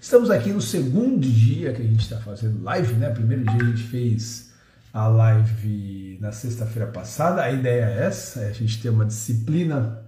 [0.00, 3.10] Estamos aqui no segundo dia que a gente está fazendo live, né?
[3.10, 4.50] Primeiro dia a gente fez
[4.94, 7.42] a live na sexta-feira passada.
[7.42, 10.02] A ideia é essa: é a gente ter uma disciplina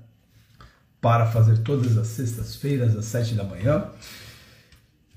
[0.98, 3.84] para fazer todas as sextas-feiras às sete da manhã.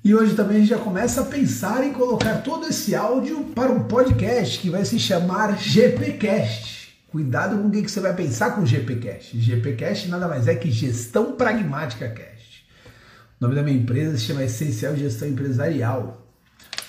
[0.04, 3.72] E hoje também a gente já começa a pensar em colocar todo esse áudio para
[3.72, 7.00] um podcast que vai se chamar GPcast.
[7.08, 9.40] Cuidado com o que você vai pensar com GPcast.
[9.40, 12.35] GPcast nada mais é que Gestão Pragmática Cast.
[13.38, 16.26] O nome da minha empresa se chama Essencial Gestão Empresarial,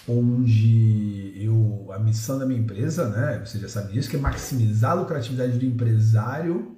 [0.07, 4.93] onde eu a missão da minha empresa, né, você já sabe disso, que é maximizar
[4.93, 6.77] a lucratividade do empresário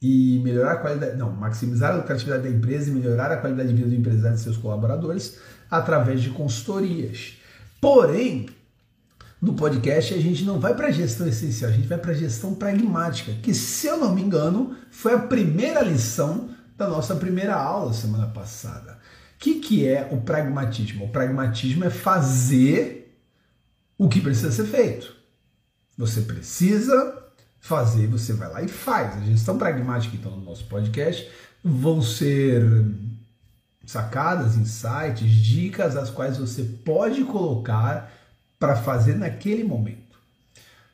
[0.00, 3.74] e melhorar a qualidade, não, maximizar a lucratividade da empresa e melhorar a qualidade de
[3.74, 5.36] vida do empresário e seus colaboradores
[5.70, 7.34] através de consultorias.
[7.82, 8.46] Porém,
[9.42, 13.32] no podcast a gente não vai para gestão essencial, a gente vai para gestão pragmática,
[13.42, 16.48] que se eu não me engano, foi a primeira lição
[16.78, 19.01] da nossa primeira aula semana passada
[19.42, 21.06] que, que é o pragmatismo?
[21.06, 23.18] O pragmatismo é fazer
[23.98, 25.16] o que precisa ser feito.
[25.98, 27.24] Você precisa
[27.58, 29.16] fazer, você vai lá e faz.
[29.16, 31.28] A gestão pragmática, então, no nosso podcast,
[31.62, 32.62] vão ser
[33.84, 38.12] sacadas, insights, dicas as quais você pode colocar
[38.60, 40.16] para fazer naquele momento.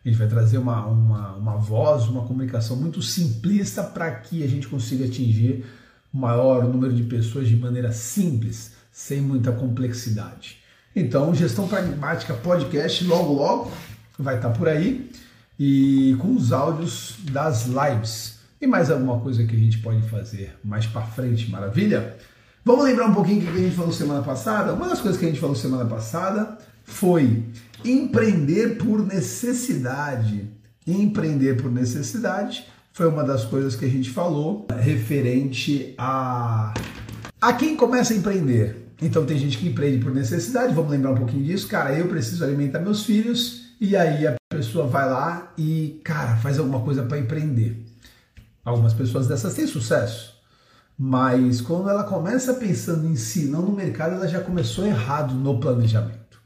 [0.02, 4.48] A gente vai trazer uma, uma, uma voz, uma comunicação muito simplista para que a
[4.48, 5.66] gente consiga atingir
[6.12, 10.58] maior número de pessoas de maneira simples, sem muita complexidade.
[10.94, 13.70] Então, Gestão Pragmática Podcast, logo logo,
[14.18, 15.10] vai estar por aí
[15.58, 18.38] e com os áudios das lives.
[18.60, 22.16] E mais alguma coisa que a gente pode fazer mais para frente, maravilha?
[22.64, 24.72] Vamos lembrar um pouquinho o que a gente falou semana passada?
[24.72, 27.44] Uma das coisas que a gente falou semana passada foi
[27.84, 30.50] empreender por necessidade.
[30.86, 32.66] Empreender por necessidade
[32.98, 36.74] foi uma das coisas que a gente falou referente a,
[37.40, 38.88] a quem começa a empreender.
[39.00, 41.68] Então tem gente que empreende por necessidade, vamos lembrar um pouquinho disso.
[41.68, 46.58] Cara, eu preciso alimentar meus filhos e aí a pessoa vai lá e, cara, faz
[46.58, 47.86] alguma coisa para empreender.
[48.64, 50.34] Algumas pessoas dessas têm sucesso,
[50.98, 55.60] mas quando ela começa pensando em si, não no mercado, ela já começou errado no
[55.60, 56.42] planejamento.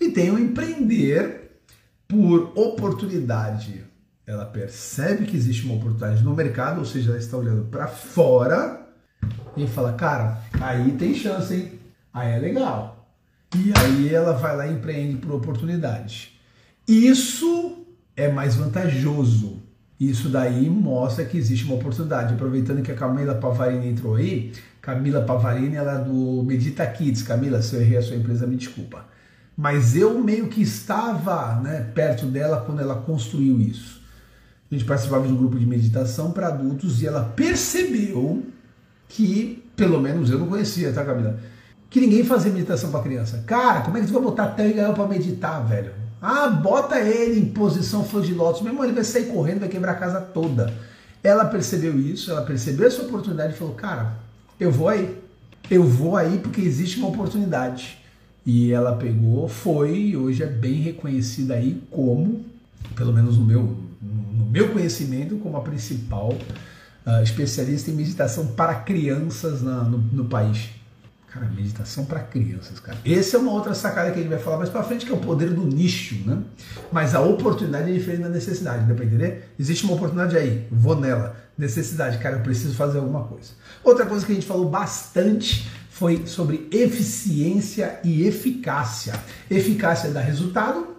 [0.00, 1.58] E tem o empreender
[2.06, 3.85] por oportunidade
[4.26, 8.84] ela percebe que existe uma oportunidade no mercado, ou seja, ela está olhando para fora
[9.56, 11.72] e fala, cara, aí tem chance, hein?
[12.12, 13.08] Aí é legal.
[13.54, 16.32] E aí ela vai lá e empreende por oportunidade.
[16.88, 17.86] Isso
[18.16, 19.62] é mais vantajoso.
[19.98, 22.34] Isso daí mostra que existe uma oportunidade.
[22.34, 27.22] Aproveitando que a Camila Pavarini entrou aí, Camila Pavarini ela é do Medita Kids.
[27.22, 29.06] Camila, se eu errei a sua empresa, me desculpa.
[29.56, 34.05] Mas eu meio que estava né, perto dela quando ela construiu isso.
[34.70, 38.44] A gente participava de um grupo de meditação para adultos e ela percebeu
[39.08, 41.38] que, pelo menos eu não conhecia, tá, Camila?
[41.88, 43.44] Que ninguém fazia meditação para criança.
[43.46, 45.92] Cara, como é que tu vai botar Telegram para meditar, velho?
[46.20, 48.62] Ah, bota ele em posição flor de lótus.
[48.62, 50.72] Meu irmão, ele vai sair correndo, vai quebrar a casa toda.
[51.22, 54.14] Ela percebeu isso, ela percebeu essa oportunidade e falou: Cara,
[54.58, 55.16] eu vou aí.
[55.70, 57.98] Eu vou aí porque existe uma oportunidade.
[58.44, 62.44] E ela pegou, foi e hoje é bem reconhecida aí como,
[62.94, 68.74] pelo menos no meu, no meu conhecimento, como a principal uh, especialista em meditação para
[68.74, 70.70] crianças na, no, no país.
[71.28, 72.96] Cara, meditação para crianças, cara.
[73.04, 75.14] Essa é uma outra sacada que a gente vai falar mais para frente, que é
[75.14, 76.38] o poder do nicho, né?
[76.90, 79.52] Mas a oportunidade é diferente da necessidade, dá para entender?
[79.58, 81.36] Existe uma oportunidade aí, vou nela.
[81.58, 83.50] Necessidade, cara, eu preciso fazer alguma coisa.
[83.84, 89.12] Outra coisa que a gente falou bastante foi sobre eficiência e eficácia.
[89.50, 90.95] Eficácia dá resultado,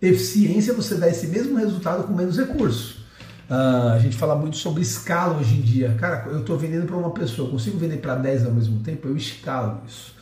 [0.00, 3.04] Eficiência você dá esse mesmo resultado com menos recurso.
[3.48, 5.94] Uh, a gente fala muito sobre escala hoje em dia.
[5.98, 9.16] Cara, eu estou vendendo para uma pessoa, consigo vender para 10 ao mesmo tempo, eu
[9.16, 10.14] escalo isso.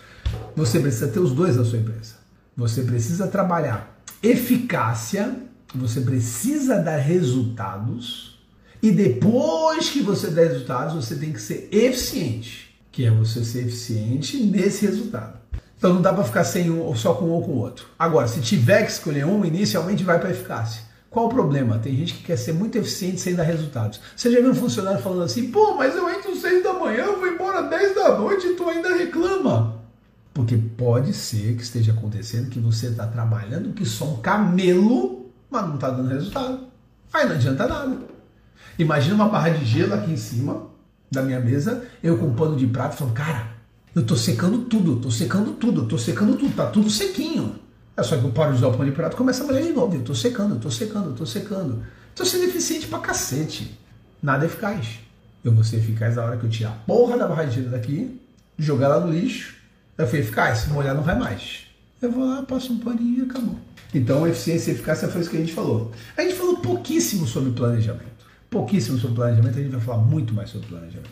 [0.55, 2.15] Você precisa ter os dois na sua empresa.
[2.57, 5.37] Você precisa trabalhar eficácia,
[5.75, 8.39] você precisa dar resultados,
[8.83, 13.67] e depois que você der resultados, você tem que ser eficiente, que é você ser
[13.67, 15.39] eficiente nesse resultado.
[15.77, 17.87] Então não dá para ficar sem um, ou só com um ou com o outro.
[17.99, 20.83] Agora, se tiver que escolher um, inicialmente vai para eficácia.
[21.11, 21.79] Qual o problema?
[21.79, 24.01] Tem gente que quer ser muito eficiente sem dar resultados.
[24.17, 27.29] Você já viu um funcionário falando assim, pô, mas eu entro 6 da manhã, vou
[27.29, 29.81] embora 10 da noite e tu ainda reclama.
[30.33, 35.69] Porque pode ser que esteja acontecendo que você está trabalhando que só um camelo, mas
[35.69, 36.67] não está dando resultado.
[37.13, 37.97] Aí não adianta nada.
[38.77, 40.67] Imagina uma barra de gelo aqui em cima
[41.13, 43.54] da minha mesa, eu com um pano de prato falando, cara,
[43.95, 47.57] eu tô secando tudo, tô secando tudo, tô secando tudo, tá tudo sequinho.
[47.97, 49.73] É só que eu paro de usar o pano de prato começa a molhar de
[49.73, 49.95] novo.
[49.95, 51.85] Eu tô secando, eu tô secando, eu tô secando.
[52.15, 53.79] Tô sendo eficiente pra cacete.
[54.21, 54.99] Nada eficaz.
[55.45, 57.71] Eu vou ser eficaz na hora que eu tirar a porra da barra de gelo
[57.71, 58.21] daqui,
[58.59, 59.55] jogar ela no lixo
[59.97, 61.67] Eu fui eficaz, molhar não vai mais.
[62.03, 63.59] Eu vou lá, passo um paninho e acabou.
[63.95, 65.93] Então, eficiência e eficácia foi isso que a gente falou.
[66.17, 68.25] A gente falou pouquíssimo sobre planejamento.
[68.51, 71.11] Pouquíssimo sobre planejamento, a gente vai falar muito mais sobre planejamento.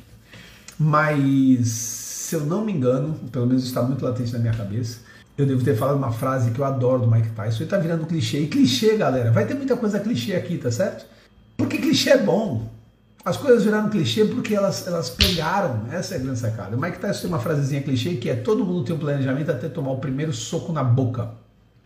[0.79, 2.02] Mas,
[2.33, 5.01] se eu não me engano, pelo menos está muito latente na minha cabeça,
[5.37, 7.65] eu devo ter falado uma frase que eu adoro do Mike Tyson.
[7.65, 8.41] Ele tá virando clichê.
[8.41, 11.05] E clichê, galera, vai ter muita coisa clichê aqui, tá certo?
[11.59, 12.71] Porque clichê é bom.
[13.23, 15.83] As coisas viraram clichê porque elas, elas pegaram.
[15.93, 16.75] Essa é a grande sacada.
[16.75, 19.69] O Mike Tyson tem uma frasezinha clichê que é todo mundo tem um planejamento até
[19.69, 21.33] tomar o primeiro soco na boca.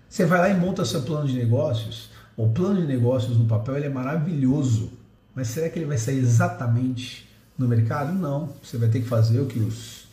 [0.08, 2.10] Você vai lá e monta seu plano de negócios.
[2.36, 4.92] O plano de negócios no papel ele é maravilhoso.
[5.34, 7.28] Mas será que ele vai sair exatamente
[7.58, 8.12] no mercado?
[8.12, 8.50] Não.
[8.62, 10.05] Você vai ter que fazer o que os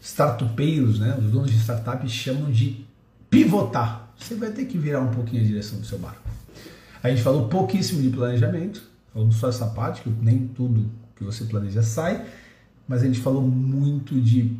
[0.00, 2.84] startupeiros, né, os donos de startups chamam de
[3.28, 4.12] pivotar.
[4.18, 6.28] Você vai ter que virar um pouquinho a direção do seu barco.
[7.02, 11.44] A gente falou pouquíssimo de planejamento, falamos só essa parte, que nem tudo que você
[11.44, 12.24] planeja sai,
[12.86, 14.56] mas a gente falou muito de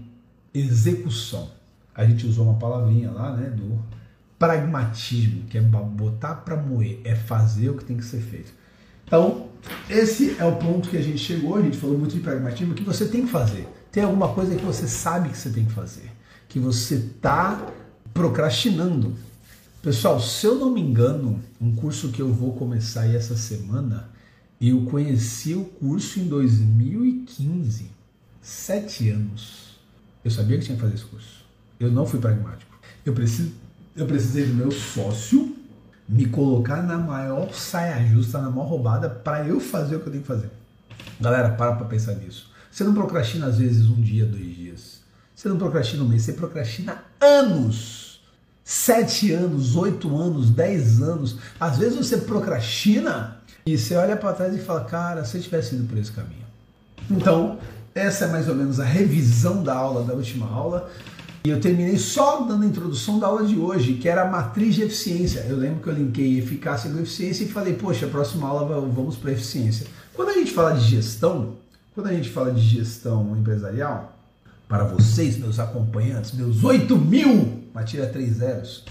[0.54, 1.50] execução.
[1.94, 3.78] A gente usou uma palavrinha lá, né, do
[4.38, 8.52] pragmatismo, que é botar para moer, é fazer o que tem que ser feito.
[9.04, 9.48] Então,
[9.90, 12.84] esse é o ponto que a gente chegou, a gente falou muito de pragmatismo, que
[12.84, 13.66] você tem que fazer.
[13.90, 16.10] Tem alguma coisa que você sabe que você tem que fazer,
[16.48, 17.66] que você está
[18.12, 19.16] procrastinando.
[19.82, 24.08] Pessoal, se eu não me engano, um curso que eu vou começar aí essa semana,
[24.60, 27.90] eu conheci o curso em 2015,
[28.42, 29.78] sete anos.
[30.24, 31.44] Eu sabia que tinha que fazer esse curso.
[31.78, 32.76] Eu não fui pragmático.
[33.06, 33.52] Eu, preciso,
[33.96, 35.56] eu precisei do meu sócio
[36.08, 40.12] me colocar na maior saia justa, na maior roubada, para eu fazer o que eu
[40.12, 40.50] tenho que fazer.
[41.20, 42.50] Galera, para para pensar nisso.
[42.70, 45.00] Você não procrastina às vezes um dia, dois dias.
[45.34, 48.20] Você não procrastina um mês, você procrastina anos.
[48.64, 51.38] Sete anos, oito anos, dez anos.
[51.58, 55.74] Às vezes você procrastina e você olha para trás e fala, cara, se eu tivesse
[55.74, 56.46] ido por esse caminho.
[57.10, 57.58] Então,
[57.94, 60.90] essa é mais ou menos a revisão da aula, da última aula.
[61.44, 64.74] E eu terminei só dando a introdução da aula de hoje, que era a matriz
[64.74, 65.46] de eficiência.
[65.48, 69.16] Eu lembro que eu linkei eficácia com eficiência e falei, poxa, a próxima aula vamos
[69.16, 69.86] para eficiência.
[70.14, 71.56] Quando a gente fala de gestão,
[71.98, 74.16] quando a gente fala de gestão empresarial,
[74.68, 78.84] para vocês, meus acompanhantes, meus 8 mil, tira três zeros,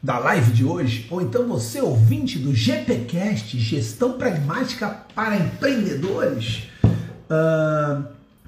[0.00, 8.04] da live de hoje, ou então você ouvinte do GPcast, Gestão Pragmática para Empreendedores, uh,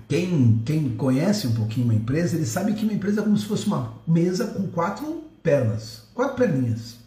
[0.07, 3.47] quem, quem conhece um pouquinho uma empresa, ele sabe que uma empresa é como se
[3.47, 6.99] fosse uma mesa com quatro pernas, quatro perninhas.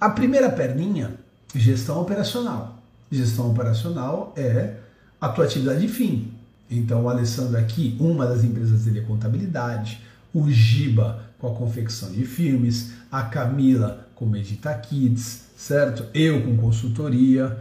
[0.00, 1.16] A primeira perninha,
[1.54, 2.78] gestão operacional.
[3.10, 4.76] Gestão operacional é
[5.24, 6.28] a tua atividade fim.
[6.70, 10.02] Então o Alessandro aqui, uma das empresas dele é contabilidade,
[10.34, 16.04] o Giba com a confecção de filmes, a Camila com Medita Kids, certo?
[16.12, 17.56] Eu com consultoria.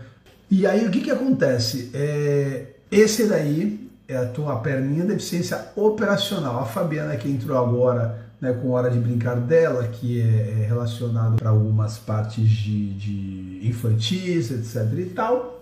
[0.51, 1.89] E aí o que, que acontece?
[1.94, 6.59] É, esse daí é a tua perninha de eficiência operacional.
[6.59, 11.38] A Fabiana que entrou agora né, com hora de brincar dela, que é, é relacionado
[11.38, 15.53] para algumas partes de, de infantis, etc e tal.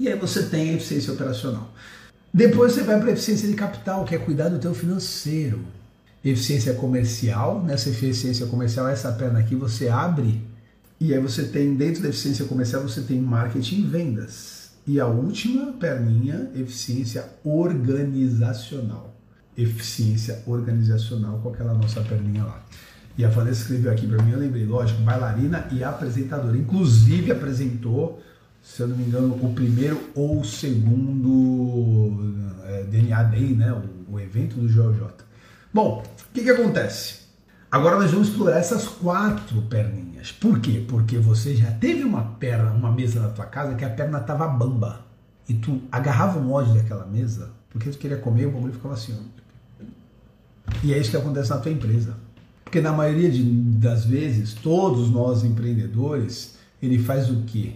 [0.00, 1.72] E aí você tem a eficiência operacional.
[2.32, 5.60] Depois você vai para a eficiência de capital, que é cuidar do teu financeiro.
[6.24, 10.42] Eficiência comercial, nessa eficiência comercial, essa perna aqui você abre
[10.98, 14.70] e aí você tem, dentro da eficiência comercial, você tem marketing e vendas.
[14.86, 19.14] E a última perninha, eficiência organizacional.
[19.56, 22.62] Eficiência organizacional com aquela nossa perninha lá.
[23.18, 26.56] E a Vanessa escreveu aqui para mim, eu lembrei, lógico, bailarina e apresentadora.
[26.56, 28.22] Inclusive apresentou
[28.62, 34.14] se eu não me engano, o primeiro ou o segundo é, DNA Day, né, o,
[34.14, 35.08] o, evento do JJ.
[35.72, 37.20] Bom, o que, que acontece?
[37.70, 40.32] Agora nós vamos explorar essas quatro perninhas.
[40.32, 40.84] Por quê?
[40.86, 44.46] Porque você já teve uma perna, uma mesa na tua casa que a perna estava
[44.48, 45.06] bamba.
[45.48, 48.94] E tu agarrava o molde daquela mesa porque tu queria comer e o bagulho ficava
[48.94, 49.16] assim.
[50.82, 52.16] E é isso que acontece na tua empresa.
[52.64, 57.74] Porque na maioria de, das vezes, todos nós empreendedores, ele faz o quê?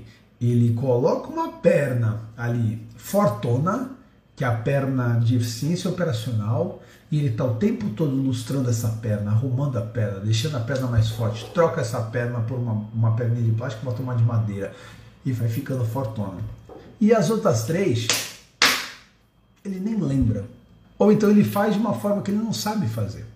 [0.50, 3.90] Ele coloca uma perna ali fortona,
[4.36, 8.88] que é a perna de eficiência operacional, e ele está o tempo todo lustrando essa
[8.88, 13.14] perna, arrumando a perna, deixando a perna mais forte, troca essa perna por uma, uma
[13.14, 14.74] perninha de plástico, bota uma de madeira
[15.24, 16.40] e vai ficando fortona.
[17.00, 18.08] E as outras três,
[19.64, 20.44] ele nem lembra.
[20.98, 23.26] Ou então ele faz de uma forma que ele não sabe fazer.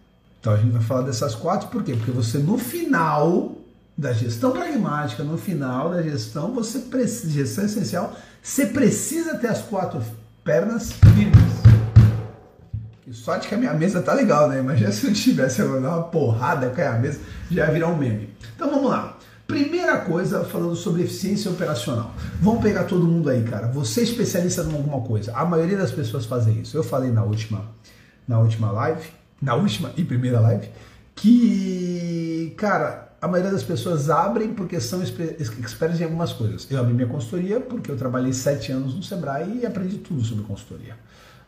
[0.40, 1.94] Então a gente vai falar dessas quatro, por quê?
[1.94, 3.57] Porque você no final
[3.98, 9.60] da gestão pragmática, no final da gestão, você precisa, gestão essencial, você precisa ter as
[9.60, 10.00] quatro
[10.44, 11.34] pernas firmes.
[13.02, 14.60] Que sorte que a minha mesa tá legal, né?
[14.60, 17.18] Imagina se eu tivesse uma porrada com a mesa,
[17.50, 18.32] já ia virar um meme.
[18.54, 19.18] Então vamos lá.
[19.48, 22.14] Primeira coisa, falando sobre eficiência operacional.
[22.40, 23.66] Vamos pegar todo mundo aí, cara.
[23.68, 25.34] Você é especialista em alguma coisa.
[25.34, 26.76] A maioria das pessoas fazem isso.
[26.76, 27.64] Eu falei na última,
[28.28, 29.08] na última live,
[29.42, 30.68] na última e primeira live,
[31.16, 36.66] que, cara, a maioria das pessoas abrem porque são expertos em algumas coisas.
[36.70, 40.44] Eu abri minha consultoria porque eu trabalhei sete anos no Sebrae e aprendi tudo sobre
[40.44, 40.96] consultoria.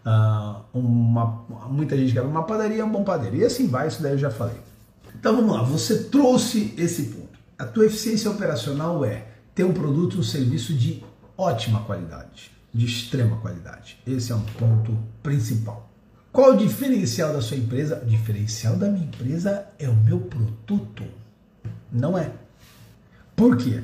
[0.05, 3.37] Uh, uma, muita gente quer uma padaria, um bom padeiro.
[3.37, 4.57] E assim vai, isso daí eu já falei.
[5.15, 7.39] Então vamos lá, você trouxe esse ponto.
[7.59, 11.05] A tua eficiência operacional é ter um produto um serviço de
[11.37, 13.99] ótima qualidade, de extrema qualidade.
[14.07, 15.89] Esse é um ponto principal.
[16.33, 18.03] Qual o diferencial da sua empresa?
[18.03, 21.20] O diferencial da minha empresa é o meu produto.
[21.93, 22.31] Não é.
[23.35, 23.83] Por quê?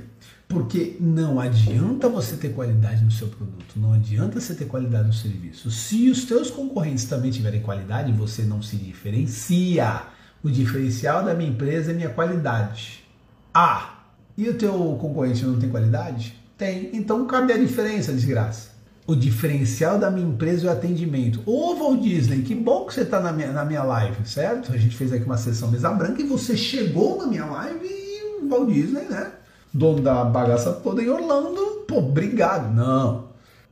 [0.48, 5.12] Porque não adianta você ter qualidade no seu produto, não adianta você ter qualidade no
[5.12, 5.70] serviço.
[5.70, 10.04] Se os teus concorrentes também tiverem qualidade, você não se diferencia.
[10.44, 13.04] O diferencial da minha empresa é minha qualidade.
[13.52, 14.04] Ah,
[14.36, 16.38] e o teu concorrente não tem qualidade?
[16.56, 16.90] Tem.
[16.94, 18.75] Então cadê a diferença, desgraça?
[19.06, 21.40] O diferencial da minha empresa é o atendimento.
[21.46, 24.72] Ô Walt Disney, que bom que você está na minha, na minha live, certo?
[24.72, 28.42] A gente fez aqui uma sessão mesa branca e você chegou na minha live e
[28.42, 29.30] o Walt Disney, né?
[29.72, 32.74] Dono da bagaça toda em Orlando, pô, obrigado.
[32.74, 33.26] Não.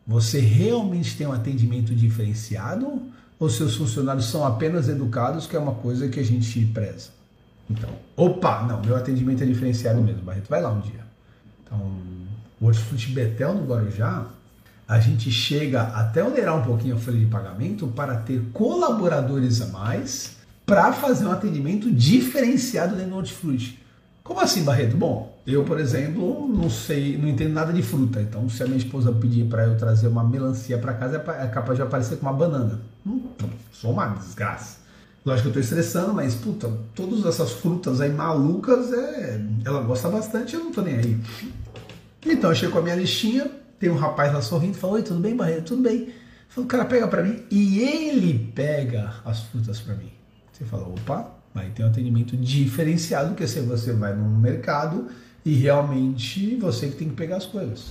[0.06, 3.02] Você realmente tem um atendimento diferenciado
[3.38, 7.08] ou seus funcionários são apenas educados, que é uma coisa que a gente preza?
[7.68, 11.00] Então, opa, não, meu atendimento é diferenciado mesmo, Barreto, vai lá um dia.
[11.64, 11.78] Então,
[12.60, 14.26] o Hortifruti Betel no Guarujá,
[14.86, 19.66] a gente chega até onerar um pouquinho a folha de pagamento para ter colaboradores a
[19.66, 20.36] mais
[20.66, 23.80] para fazer um atendimento diferenciado dentro do Hortifruti.
[24.22, 24.96] Como assim, Barreto?
[24.96, 28.22] Bom, eu, por exemplo, não sei, não entendo nada de fruta.
[28.22, 31.46] Então, se a minha esposa pedir para eu trazer uma melancia para casa, é, é
[31.48, 32.80] capaz de aparecer com uma banana.
[33.06, 33.20] Hum,
[33.70, 34.78] sou uma desgraça.
[35.26, 40.08] Lógico que eu estou estressando, mas puta, todas essas frutas aí malucas, é, ela gosta
[40.08, 41.20] bastante, eu não tô nem aí.
[42.26, 43.50] Então eu chego com a minha listinha,
[43.84, 45.64] tem um rapaz lá sorrindo, fala, oi, tudo bem, Barreto?
[45.64, 46.08] Tudo bem.
[46.48, 50.10] Falo, o cara pega para mim e ele pega as frutas para mim.
[50.50, 55.08] Você fala, opa, vai ter um atendimento diferenciado, que se você vai no mercado
[55.44, 57.88] e realmente você que tem que pegar as coisas.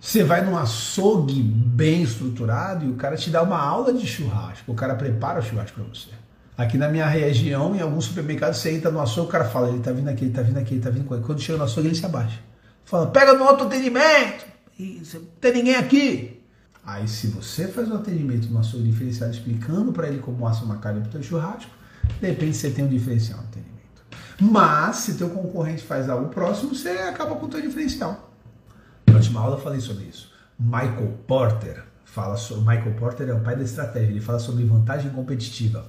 [0.00, 4.72] Você vai num açougue bem estruturado e o cara te dá uma aula de churrasco,
[4.72, 6.08] o cara prepara o churrasco para você.
[6.56, 9.80] Aqui na minha região, em alguns supermercados, você entra no açougue, o cara fala, ele
[9.80, 11.22] tá vindo aqui, ele tá vindo aqui, ele tá vindo aqui.
[11.22, 12.38] Quando chega no açougue, ele se abaixa.
[12.86, 14.55] Fala, pega no outro atendimento,
[15.40, 16.42] tem ninguém aqui.
[16.84, 20.76] Aí se você faz um atendimento no açougue diferenciado explicando para ele como assa uma
[20.76, 21.70] carne para o churrasco,
[22.20, 23.76] de repente você tem um diferencial no atendimento.
[24.40, 28.30] Mas se teu concorrente faz algo próximo, você acaba com o teu diferencial.
[29.06, 30.30] Na última aula eu falei sobre isso.
[30.58, 35.10] Michael Porter fala sobre Michael Porter é o pai da estratégia, ele fala sobre vantagem
[35.10, 35.86] competitiva.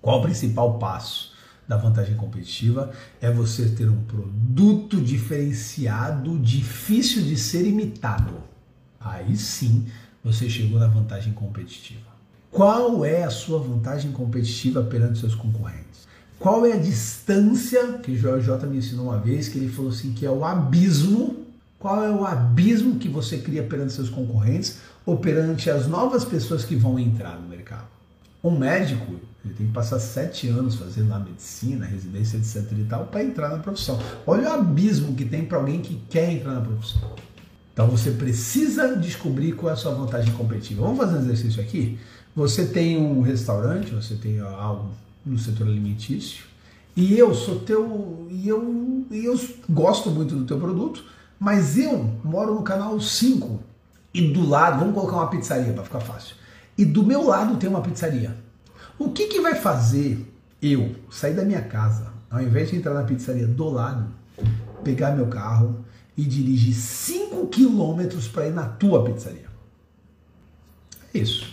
[0.00, 1.29] Qual o principal passo
[1.70, 2.90] da vantagem competitiva?
[3.20, 8.34] É você ter um produto diferenciado, difícil de ser imitado.
[8.98, 9.86] Aí sim
[10.22, 12.10] você chegou na vantagem competitiva.
[12.50, 16.08] Qual é a sua vantagem competitiva perante seus concorrentes?
[16.40, 20.12] Qual é a distância que o J me ensinou uma vez, que ele falou assim
[20.12, 21.46] que é o abismo.
[21.78, 26.64] Qual é o abismo que você cria perante seus concorrentes ou perante as novas pessoas
[26.64, 27.86] que vão entrar no mercado?
[28.42, 33.06] Um médico, ele tem que passar sete anos fazendo lá medicina, residência, etc e tal,
[33.06, 33.98] para entrar na profissão.
[34.26, 37.00] Olha o abismo que tem para alguém que quer entrar na profissão.
[37.72, 40.82] Então você precisa descobrir qual é a sua vantagem competitiva.
[40.82, 41.98] Vamos fazer um exercício aqui?
[42.36, 44.90] Você tem um restaurante, você tem algo
[45.24, 46.44] no setor alimentício,
[46.96, 48.26] e eu sou teu.
[48.30, 51.04] E eu, e eu gosto muito do teu produto,
[51.38, 53.60] mas eu moro no canal 5.
[54.12, 56.36] E do lado, vamos colocar uma pizzaria para ficar fácil.
[56.76, 58.36] E do meu lado tem uma pizzaria.
[59.00, 60.30] O que, que vai fazer
[60.60, 64.06] eu sair da minha casa, ao invés de entrar na pizzaria do lado,
[64.84, 65.82] pegar meu carro
[66.14, 69.46] e dirigir 5 quilômetros para ir na tua pizzaria?
[71.14, 71.50] É isso.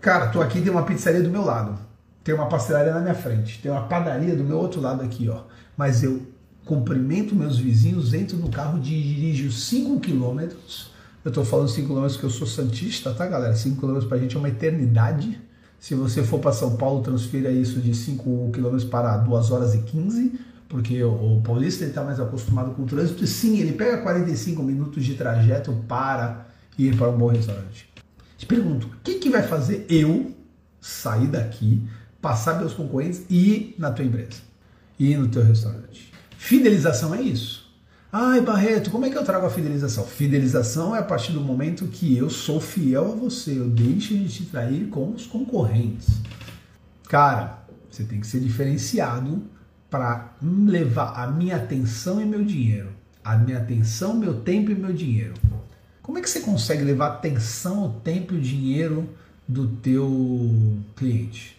[0.00, 1.78] Cara, tô aqui, tem uma pizzaria do meu lado,
[2.24, 5.44] tem uma pastelaria na minha frente, tem uma padaria do meu outro lado aqui, ó.
[5.76, 6.26] Mas eu
[6.64, 10.90] cumprimento meus vizinhos, entro no carro, dirijo 5 quilômetros.
[11.24, 13.54] Eu tô falando 5 quilômetros porque eu sou santista, tá, galera?
[13.54, 15.40] 5 quilômetros pra gente é uma eternidade.
[15.82, 19.78] Se você for para São Paulo, transfira isso de 5 quilômetros para 2 horas e
[19.78, 23.24] 15, porque o paulista está mais acostumado com o trânsito.
[23.24, 26.46] E sim, ele pega 45 minutos de trajeto para
[26.78, 27.92] ir para um bom restaurante.
[28.38, 30.32] Te pergunto, o que, que vai fazer eu
[30.80, 31.82] sair daqui,
[32.20, 34.40] passar pelos concorrentes e ir na tua empresa?
[35.00, 36.12] Ir no teu restaurante?
[36.38, 37.61] Fidelização é isso.
[38.14, 40.04] Ai, Barreto, como é que eu trago a fidelização?
[40.04, 44.28] Fidelização é a partir do momento que eu sou fiel a você, eu deixo de
[44.28, 46.20] te trair com os concorrentes.
[47.08, 49.42] Cara, você tem que ser diferenciado
[49.88, 52.90] para levar a minha atenção e meu dinheiro.
[53.24, 55.32] A minha atenção, meu tempo e meu dinheiro.
[56.02, 59.08] Como é que você consegue levar atenção, o tempo e o dinheiro
[59.48, 61.56] do teu cliente?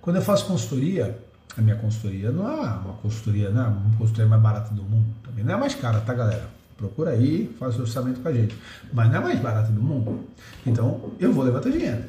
[0.00, 1.18] Quando eu faço consultoria,
[1.56, 5.06] A minha consultoria não é uma consultoria, não é uma consultoria mais barata do mundo.
[5.22, 6.48] Também não é mais cara, tá, galera?
[6.76, 8.54] Procura aí, faz o orçamento com a gente.
[8.92, 10.26] Mas não é mais barata do mundo.
[10.66, 12.04] Então, eu vou levar teu dinheiro.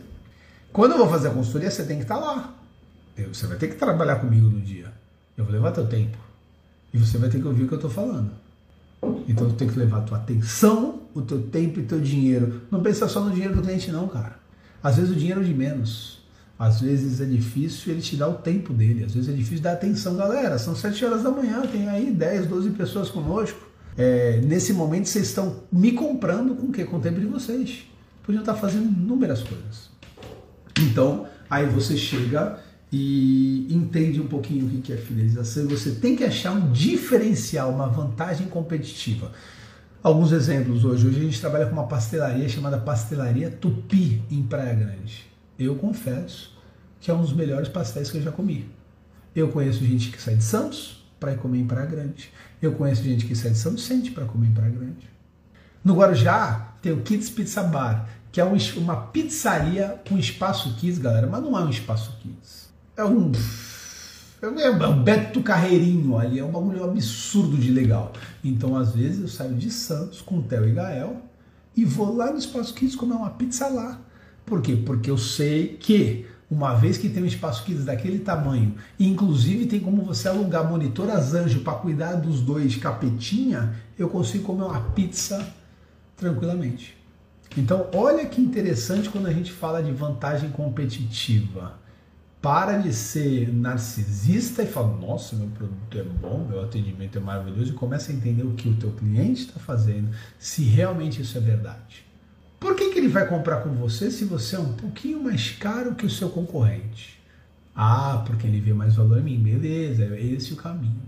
[0.73, 2.53] Quando eu vou fazer a consultoria, você tem que estar lá.
[3.31, 4.91] Você vai ter que trabalhar comigo no dia.
[5.37, 6.17] Eu vou levar teu tempo.
[6.93, 8.31] E você vai ter que ouvir o que eu estou falando.
[9.27, 12.63] Então, tu tem que levar a tua atenção, o teu tempo e teu dinheiro.
[12.69, 14.37] Não pensa só no dinheiro do cliente, não, cara.
[14.83, 16.21] Às vezes o dinheiro é de menos.
[16.59, 19.03] Às vezes é difícil ele te dar o tempo dele.
[19.03, 20.15] Às vezes é difícil dar atenção.
[20.15, 23.67] Galera, são 7 horas da manhã, tem aí 10, 12 pessoas conosco.
[23.95, 26.83] É, nesse momento vocês estão me comprando com o quê?
[26.83, 27.83] Com o tempo de vocês.
[28.23, 29.89] Podiam estar fazendo inúmeras coisas.
[30.79, 32.59] Então, aí você chega
[32.91, 37.71] e entende um pouquinho o que é fidelização e você tem que achar um diferencial,
[37.71, 39.31] uma vantagem competitiva.
[40.01, 41.07] Alguns exemplos hoje.
[41.07, 45.25] Hoje a gente trabalha com uma pastelaria chamada Pastelaria Tupi em Praia Grande.
[45.59, 46.55] Eu confesso
[46.99, 48.69] que é um dos melhores pastéis que eu já comi.
[49.35, 52.31] Eu conheço gente que sai de Santos para comer em Praia Grande.
[52.61, 55.09] Eu conheço gente que sai de São Vicente para comer em Praia Grande.
[55.83, 61.27] No Guarujá tem o Kids Pizza Bar, que é uma pizzaria com espaço kids, galera,
[61.27, 62.69] mas não é um espaço kids.
[62.95, 63.31] É um
[64.41, 68.13] é um Beto Carreirinho ali, é um bagulho absurdo de legal.
[68.43, 71.21] Então, às vezes, eu saio de Santos com o Theo e Gael
[71.75, 73.99] e vou lá no Espaço Kids comer uma pizza lá.
[74.47, 74.77] Por quê?
[74.77, 79.81] Porque eu sei que, uma vez que tem um Espaço Kids daquele tamanho, inclusive tem
[79.81, 85.53] como você alugar monitor Azanjo para cuidar dos dois capetinha, eu consigo comer uma pizza
[86.15, 86.95] tranquilamente.
[87.57, 91.77] Então, olha que interessante quando a gente fala de vantagem competitiva
[92.41, 97.71] para de ser narcisista e fala, nossa, meu produto é bom, meu atendimento é maravilhoso,
[97.71, 100.07] e começa a entender o que o teu cliente está fazendo,
[100.39, 102.06] se realmente isso é verdade.
[102.59, 105.95] Por que, que ele vai comprar com você se você é um pouquinho mais caro
[105.95, 107.17] que o seu concorrente?
[107.75, 109.37] Ah, porque ele vê mais valor em mim.
[109.37, 111.01] Beleza, é esse o caminho.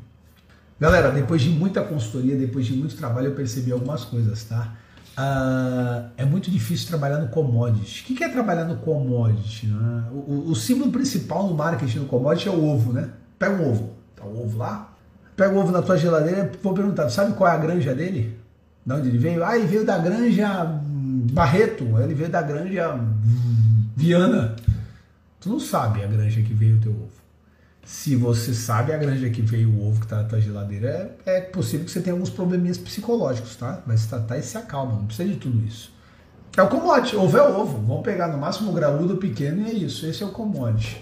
[0.80, 4.76] Galera, depois de muita consultoria, depois de muito trabalho, eu percebi algumas coisas, tá?
[5.18, 8.04] Uh, é muito difícil trabalhar no commodity.
[8.04, 9.68] O que é trabalhar no commodity?
[9.68, 10.04] Né?
[10.14, 13.10] O, o, símbolo principal no marketing do commodity é o ovo, né?
[13.38, 14.94] Pega um ovo, tá o ovo lá,
[15.36, 18.40] pega o ovo na tua geladeira, vou perguntar, sabe qual é a granja dele?
[18.86, 19.44] De onde ele veio?
[19.44, 20.79] Ah, ele veio da granja
[21.32, 23.00] Barreto, ele veio da granja
[23.96, 24.56] Viana.
[25.40, 27.20] Tu não sabe a granja que veio o teu ovo.
[27.86, 31.38] Se você sabe a granja que veio o ovo que está na tua geladeira, é,
[31.38, 33.82] é, possível que você tenha alguns probleminhas psicológicos, tá?
[33.88, 35.92] Vai se tratar e se acalma, não precisa de tudo isso.
[36.56, 37.80] É o commodity, ovo é ovo.
[37.88, 40.06] Vamos pegar no máximo graúdo pequeno e é isso.
[40.06, 41.02] Esse é o commodity.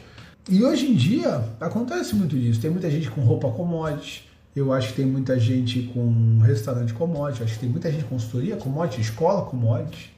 [0.49, 2.61] E hoje em dia acontece muito disso.
[2.61, 4.29] Tem muita gente com roupa commodity.
[4.55, 7.43] Eu acho que tem muita gente com restaurante commodity.
[7.43, 10.16] Acho que tem muita gente com consultoria commodity, escola commodity.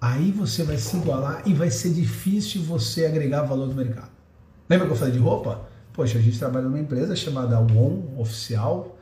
[0.00, 4.10] Aí você vai se igualar e vai ser difícil você agregar valor no mercado.
[4.68, 5.68] Lembra que eu falei de roupa?
[5.92, 8.96] Poxa, a gente trabalha numa empresa chamada One Oficial,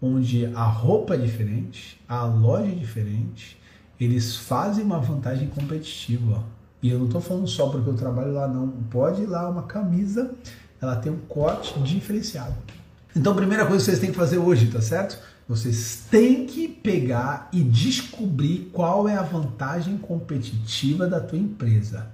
[0.00, 3.58] onde a roupa é diferente, a loja é diferente,
[3.98, 6.44] eles fazem uma vantagem competitiva.
[6.82, 8.68] E eu não estou falando só porque eu trabalho lá, não.
[8.68, 10.34] Pode ir lá uma camisa,
[10.80, 12.56] ela tem um corte diferenciado.
[13.14, 15.18] Então, primeira coisa que vocês têm que fazer hoje, tá certo?
[15.48, 22.06] Vocês têm que pegar e descobrir qual é a vantagem competitiva da tua empresa.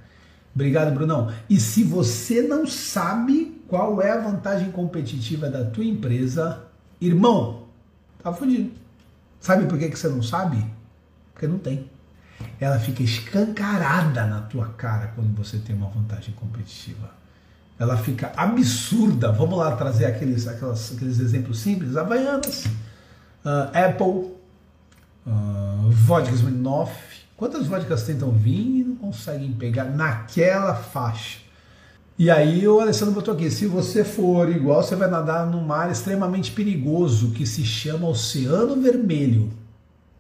[0.55, 1.33] Obrigado, Brunão.
[1.49, 6.65] E se você não sabe qual é a vantagem competitiva da tua empresa,
[7.01, 7.65] irmão,
[8.23, 8.73] tá fudido.
[9.41, 10.65] Sabe por que, que você não sabe?
[11.33, 11.89] Porque não tem.
[12.59, 17.11] Ela fica escancarada na tua cara quando você tem uma vantagem competitiva.
[17.79, 19.31] Ela fica absurda.
[19.31, 21.97] Vamos lá trazer aqueles, aquelas, aqueles exemplos simples.
[21.97, 22.65] Havaianas,
[23.73, 24.33] Apple,
[25.27, 26.93] uh, vodka Smirnoff.
[27.37, 31.39] Quantas vodkas tentam vir e não conseguem pegar naquela faixa?
[32.19, 35.89] E aí o Alessandro botou aqui, se você for igual, você vai nadar num mar
[35.89, 39.51] extremamente perigoso que se chama Oceano Vermelho.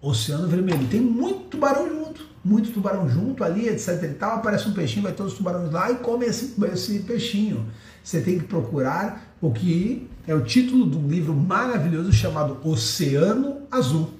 [0.00, 0.86] Oceano Vermelho.
[0.86, 4.36] Tem muito tubarão junto, muito tubarão junto ali, etc e tal.
[4.36, 7.66] Aparece um peixinho, vai todos os tubarões lá e come esse, esse peixinho.
[8.04, 13.62] Você tem que procurar o que é o título de um livro maravilhoso chamado Oceano
[13.70, 14.12] Azul.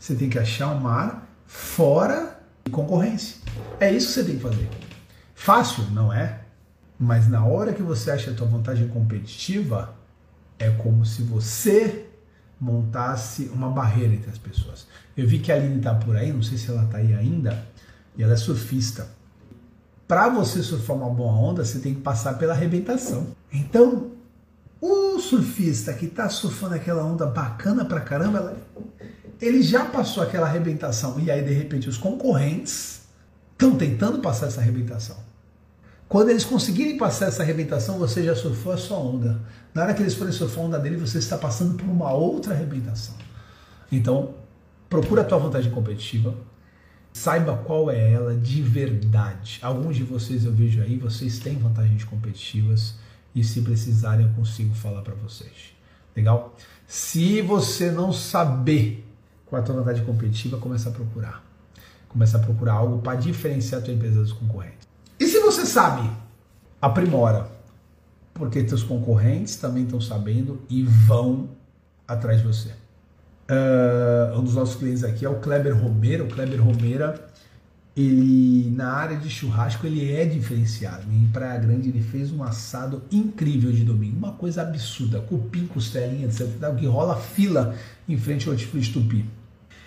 [0.00, 3.36] Você tem que achar um mar fora de concorrência.
[3.78, 4.68] É isso que você tem que fazer.
[5.34, 5.84] Fácil?
[5.90, 6.40] Não é.
[6.98, 9.94] Mas na hora que você acha a tua vantagem competitiva,
[10.58, 12.06] é como se você
[12.58, 14.86] montasse uma barreira entre as pessoas.
[15.14, 17.62] Eu vi que a Aline está por aí, não sei se ela está aí ainda,
[18.16, 19.06] e ela é surfista.
[20.08, 23.26] Para você surfar uma boa onda, você tem que passar pela arrebentação.
[23.52, 24.13] Então,
[24.86, 28.54] o surfista que está surfando aquela onda bacana pra caramba,
[29.40, 33.02] ele já passou aquela arrebentação e aí de repente os concorrentes
[33.52, 35.16] estão tentando passar essa arrebentação.
[36.06, 39.40] Quando eles conseguirem passar essa arrebentação, você já surfou a sua onda.
[39.72, 42.52] Na hora que eles forem surfar a onda dele, você está passando por uma outra
[42.52, 43.14] arrebentação.
[43.90, 44.34] Então,
[44.90, 46.34] procura a tua vantagem competitiva,
[47.10, 49.58] saiba qual é ela de verdade.
[49.62, 53.02] Alguns de vocês eu vejo aí, vocês têm vantagens competitivas
[53.34, 55.74] e se precisarem eu consigo falar para vocês.
[56.16, 56.54] Legal?
[56.86, 59.04] Se você não saber
[59.46, 61.44] qual é a tua vantagem competitiva, começa a procurar.
[62.08, 64.86] Começa a procurar algo para diferenciar a tua empresa dos concorrentes.
[65.18, 66.08] E se você sabe,
[66.80, 67.48] aprimora.
[68.32, 71.48] Porque teus concorrentes também estão sabendo e vão
[72.06, 72.70] atrás de você.
[73.48, 76.24] Uh, um dos nossos clientes aqui é o Kleber Romeira.
[76.24, 77.26] O Kleber Romeira,
[77.96, 81.04] ele na área de churrasco, ele é diferenciado.
[81.12, 86.26] Em Praia Grande, ele fez um assado incrível de domingo, uma coisa absurda, cupim, costelinha,
[86.26, 86.48] etc.
[86.76, 87.76] Que rola fila
[88.08, 89.24] em frente ao Hortifruti Tupi.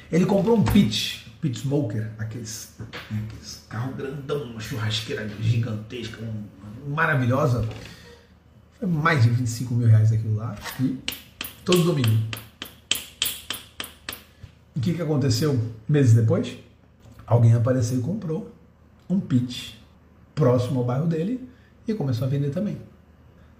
[0.09, 6.23] Ele comprou um pitch, pit smoker, aqueles, aqueles carro grandão, uma churrasqueira gigantesca,
[6.87, 7.67] maravilhosa.
[8.79, 10.55] Foi mais de 25 mil reais aquilo lá.
[10.79, 10.97] E
[11.65, 12.23] todo domingo.
[14.77, 16.57] O que, que aconteceu meses depois?
[17.27, 18.51] Alguém apareceu e comprou
[19.09, 19.73] um pitch
[20.33, 21.49] próximo ao bairro dele
[21.85, 22.77] e começou a vender também.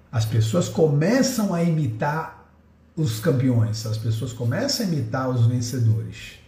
[0.10, 2.50] As pessoas começam a imitar
[2.96, 6.40] os campeões, as pessoas começam a imitar os vencedores.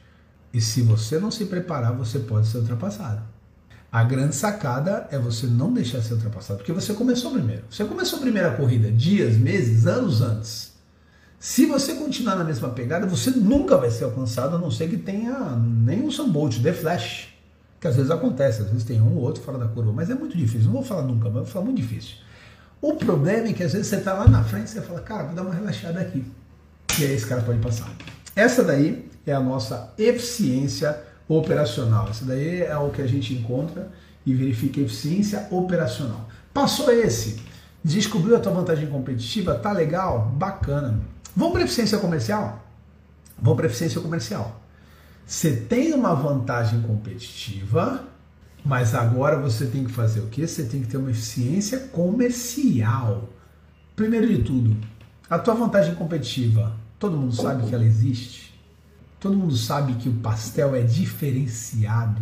[0.54, 3.22] E se você não se preparar, você pode ser ultrapassado.
[3.92, 7.64] A grande sacada é você não deixar ser ultrapassado, porque você começou primeiro.
[7.70, 10.69] Você começou a primeira corrida dias, meses, anos antes.
[11.40, 14.98] Se você continuar na mesma pegada, você nunca vai ser alcançado, a não ser que
[14.98, 17.30] tenha nem Bolt, The Flash,
[17.80, 20.16] que às vezes acontece, às vezes tem um ou outro fora da curva, mas é
[20.16, 20.66] muito difícil.
[20.66, 22.18] Não vou falar nunca, mas vou falar muito difícil.
[22.82, 25.24] O problema é que às vezes você está lá na frente e você fala, cara,
[25.24, 26.26] vou dar uma relaxada aqui.
[27.00, 27.90] E aí esse cara pode passar.
[28.36, 32.10] Essa daí é a nossa eficiência operacional.
[32.10, 33.90] Essa daí é o que a gente encontra
[34.26, 36.28] e verifica eficiência operacional.
[36.54, 37.40] Passou esse,
[37.82, 40.34] descobriu a tua vantagem competitiva, tá legal?
[40.36, 41.00] Bacana.
[41.36, 42.66] Vamos para eficiência comercial?
[43.42, 44.62] Vamos para eficiência comercial.
[45.26, 48.04] Você tem uma vantagem competitiva,
[48.66, 50.48] mas agora você tem que fazer o quê?
[50.48, 53.30] Você tem que ter uma eficiência comercial.
[53.96, 54.76] Primeiro de tudo,
[55.30, 58.60] a tua vantagem competitiva, todo mundo sabe que ela existe?
[59.20, 62.22] Todo mundo sabe que o pastel é diferenciado?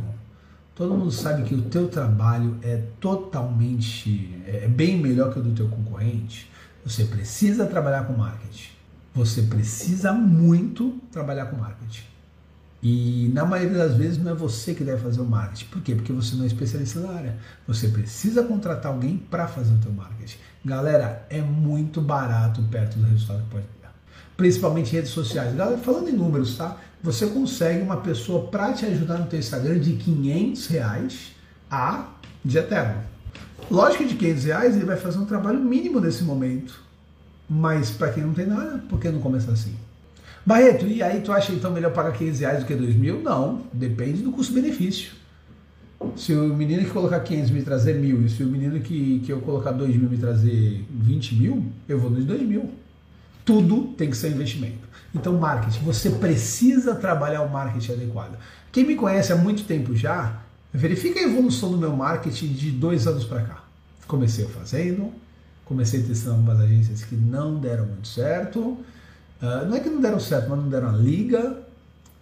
[0.75, 5.53] Todo mundo sabe que o teu trabalho é totalmente, é bem melhor que o do
[5.53, 6.51] teu concorrente?
[6.85, 8.76] Você precisa trabalhar com marketing
[9.13, 12.03] você precisa muito trabalhar com marketing.
[12.81, 15.65] E na maioria das vezes não é você que deve fazer o marketing.
[15.65, 15.95] Por quê?
[15.95, 17.37] Porque você não é especialista na área.
[17.67, 20.37] Você precisa contratar alguém para fazer o teu marketing.
[20.63, 23.77] Galera, é muito barato perto do resultado que pode ter.
[24.37, 25.55] Principalmente redes sociais.
[25.55, 26.77] Galera, falando em números, tá?
[27.01, 31.31] Você consegue uma pessoa para te ajudar no teu Instagram de 500 reais
[31.69, 32.09] a
[32.45, 33.01] de eterno.
[33.69, 36.86] Lógico que de 500 reais ele vai fazer um trabalho mínimo nesse momento
[37.49, 39.75] mas para quem não tem nada, por que não começar assim?
[40.45, 43.21] Barreto, e aí tu acha então melhor pagar 500 reais do que 2 mil?
[43.21, 45.11] Não, depende do custo-benefício.
[46.15, 49.31] Se o menino que colocar 500 me trazer mil, e se o menino que, que
[49.31, 52.71] eu colocar 2 mil me trazer 20 mil, eu vou nos 2 mil.
[53.43, 54.87] Tudo tem que ser investimento.
[55.13, 58.37] Então, marketing, você precisa trabalhar o marketing adequado.
[58.71, 63.07] Quem me conhece há muito tempo já, verifica a evolução do meu marketing de dois
[63.07, 63.63] anos para cá.
[64.07, 65.11] Comecei fazendo,
[65.67, 68.59] comecei testando algumas agências que não deram muito certo.
[68.59, 71.57] Uh, não é que não deram certo, mas não deram a liga.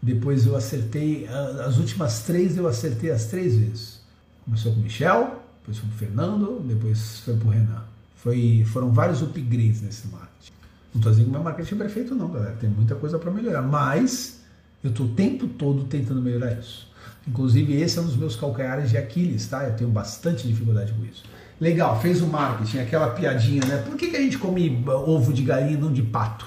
[0.02, 4.00] Depois eu acertei, uh, as últimas três eu acertei as três vezes.
[4.44, 7.84] Começou com o Michel, depois foi com o Fernando, depois foi para o Renan.
[8.16, 10.54] Foi, foram vários upgrades nesse marketing.
[10.94, 12.56] Não estou dizendo que meu marketing é perfeito, não, galera.
[12.60, 14.42] Tem muita coisa para melhorar, mas
[14.84, 16.88] eu estou o tempo todo tentando melhorar isso.
[17.28, 19.64] Inclusive, esse é um dos meus calcanhares de Aquiles, tá?
[19.64, 21.24] Eu tenho bastante dificuldade com isso.
[21.60, 23.78] Legal, fez o marketing, aquela piadinha, né?
[23.78, 26.46] Por que, que a gente come ovo de galinha e não de pato?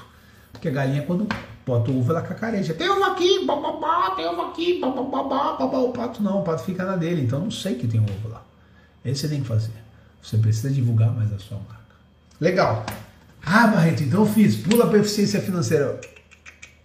[0.52, 1.26] Porque a galinha, quando
[1.64, 2.74] bota o ovo, ela cacareja.
[2.74, 5.78] Tem ovo aqui, bababá, tem ovo aqui, bababá, babá.
[5.78, 8.28] O pato não, o pato fica na dele, então não sei que tem um ovo
[8.28, 8.42] lá.
[9.04, 9.72] Isso você tem que fazer.
[10.22, 11.96] Você precisa divulgar mais a sua marca.
[12.40, 12.84] Legal.
[13.44, 14.56] Ah, Barreto, então fiz.
[14.56, 16.00] Pula para eficiência financeira.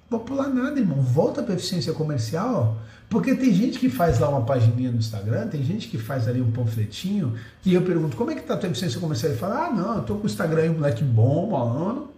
[0.10, 1.02] Não vou pular nada, irmão.
[1.02, 2.78] Volta para eficiência comercial.
[3.14, 6.42] Porque tem gente que faz lá uma pagininha no Instagram, tem gente que faz ali
[6.42, 9.32] um panfletinho, e eu pergunto, como é que tá a tua eficiência comercial?
[9.32, 12.10] Ele fala, ah, não, eu tô com o Instagram aí, um moleque bom, falando.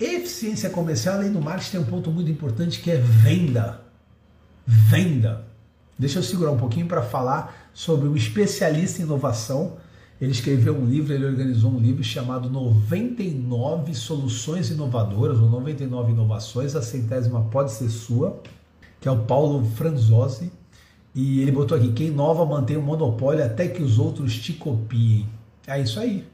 [0.00, 3.82] Eficiência comercial, além do marketing, tem um ponto muito importante que é venda.
[4.66, 5.44] Venda.
[5.96, 9.76] Deixa eu segurar um pouquinho para falar sobre um especialista em inovação.
[10.20, 16.74] Ele escreveu um livro, ele organizou um livro chamado 99 Soluções Inovadoras, ou 99 Inovações,
[16.74, 18.42] a centésima pode ser sua
[19.06, 20.50] que é o Paulo Franzosi.
[21.14, 25.28] E ele botou aqui: quem inova mantém o monopólio até que os outros te copiem.
[25.64, 26.26] É isso aí.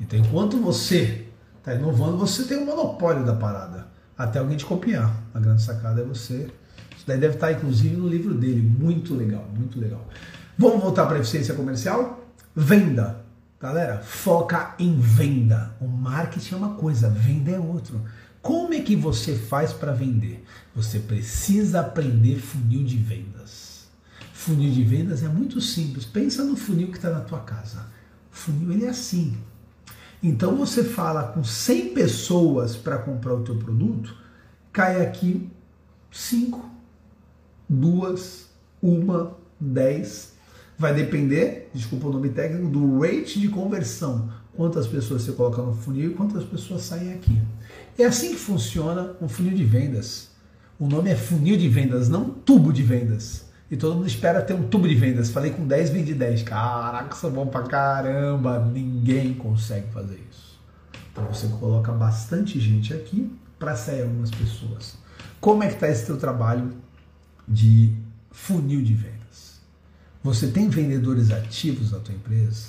[0.00, 1.26] Então, enquanto você
[1.58, 3.88] está inovando, você tem o monopólio da parada.
[4.16, 5.12] Até alguém te copiar.
[5.34, 6.48] A grande sacada é você.
[6.96, 8.62] Isso daí deve estar, inclusive, no livro dele.
[8.62, 10.06] Muito legal, muito legal.
[10.56, 12.24] Vamos voltar para a eficiência comercial?
[12.54, 13.16] Venda.
[13.60, 15.74] Galera, foca em venda.
[15.80, 18.00] O marketing é uma coisa, venda é outro.
[18.42, 20.44] Como é que você faz para vender?
[20.74, 23.86] Você precisa aprender funil de vendas.
[24.32, 26.04] Funil de vendas é muito simples.
[26.04, 27.86] Pensa no funil que está na tua casa.
[28.32, 29.38] O funil ele é assim.
[30.20, 34.16] Então você fala com 100 pessoas para comprar o teu produto,
[34.72, 35.48] cai aqui
[36.10, 36.68] 5,
[37.68, 38.48] 2,
[38.82, 40.32] 1, 10.
[40.78, 44.32] Vai depender, desculpa o nome técnico, do rate de conversão.
[44.54, 47.40] Quantas pessoas você coloca no funil e quantas pessoas saem aqui.
[47.98, 50.30] É assim que funciona um funil de vendas.
[50.78, 53.44] O nome é funil de vendas, não tubo de vendas.
[53.70, 55.30] E todo mundo espera ter um tubo de vendas.
[55.30, 56.42] Falei com 10, vendi 10.
[56.42, 58.58] Caraca, sou bom pra caramba.
[58.58, 60.60] Ninguém consegue fazer isso.
[61.10, 64.96] Então você coloca bastante gente aqui para sair algumas pessoas.
[65.40, 66.72] Como é que está esse teu trabalho
[67.46, 67.94] de
[68.30, 69.60] funil de vendas?
[70.22, 72.68] Você tem vendedores ativos na tua empresa?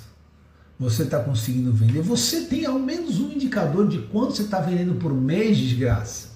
[0.78, 4.94] Você está conseguindo vender, você tem ao menos um indicador de quanto você está vendendo
[4.96, 6.30] por mês de graça.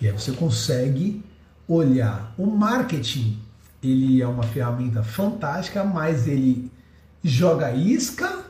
[0.00, 1.22] E aí você consegue
[1.68, 2.34] olhar.
[2.36, 3.38] O marketing,
[3.82, 6.70] ele é uma ferramenta fantástica, mas ele
[7.22, 8.44] joga isca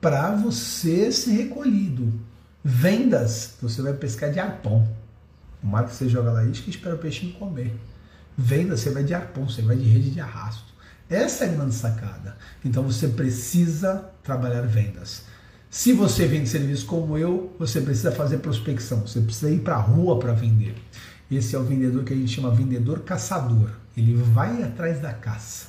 [0.00, 2.12] para você ser recolhido.
[2.62, 4.88] Vendas, você vai pescar de arpão.
[5.62, 7.74] O marketing você joga lá isca e espera o peixinho comer.
[8.36, 10.73] Vendas, você vai de arpão, você vai de rede de arrasto.
[11.08, 12.36] Essa é a grande sacada.
[12.64, 15.22] Então você precisa trabalhar vendas.
[15.70, 19.80] Se você vende serviço como eu, você precisa fazer prospecção, você precisa ir para a
[19.80, 20.74] rua para vender.
[21.30, 23.70] Esse é o vendedor que a gente chama vendedor caçador.
[23.96, 25.68] Ele vai atrás da caça.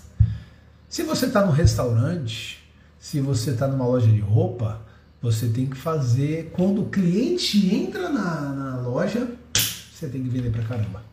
[0.88, 2.64] Se você está no restaurante,
[3.00, 4.82] se você está numa loja de roupa,
[5.22, 6.52] você tem que fazer.
[6.54, 11.04] Quando o cliente entra na, na loja, você tem que vender para caramba.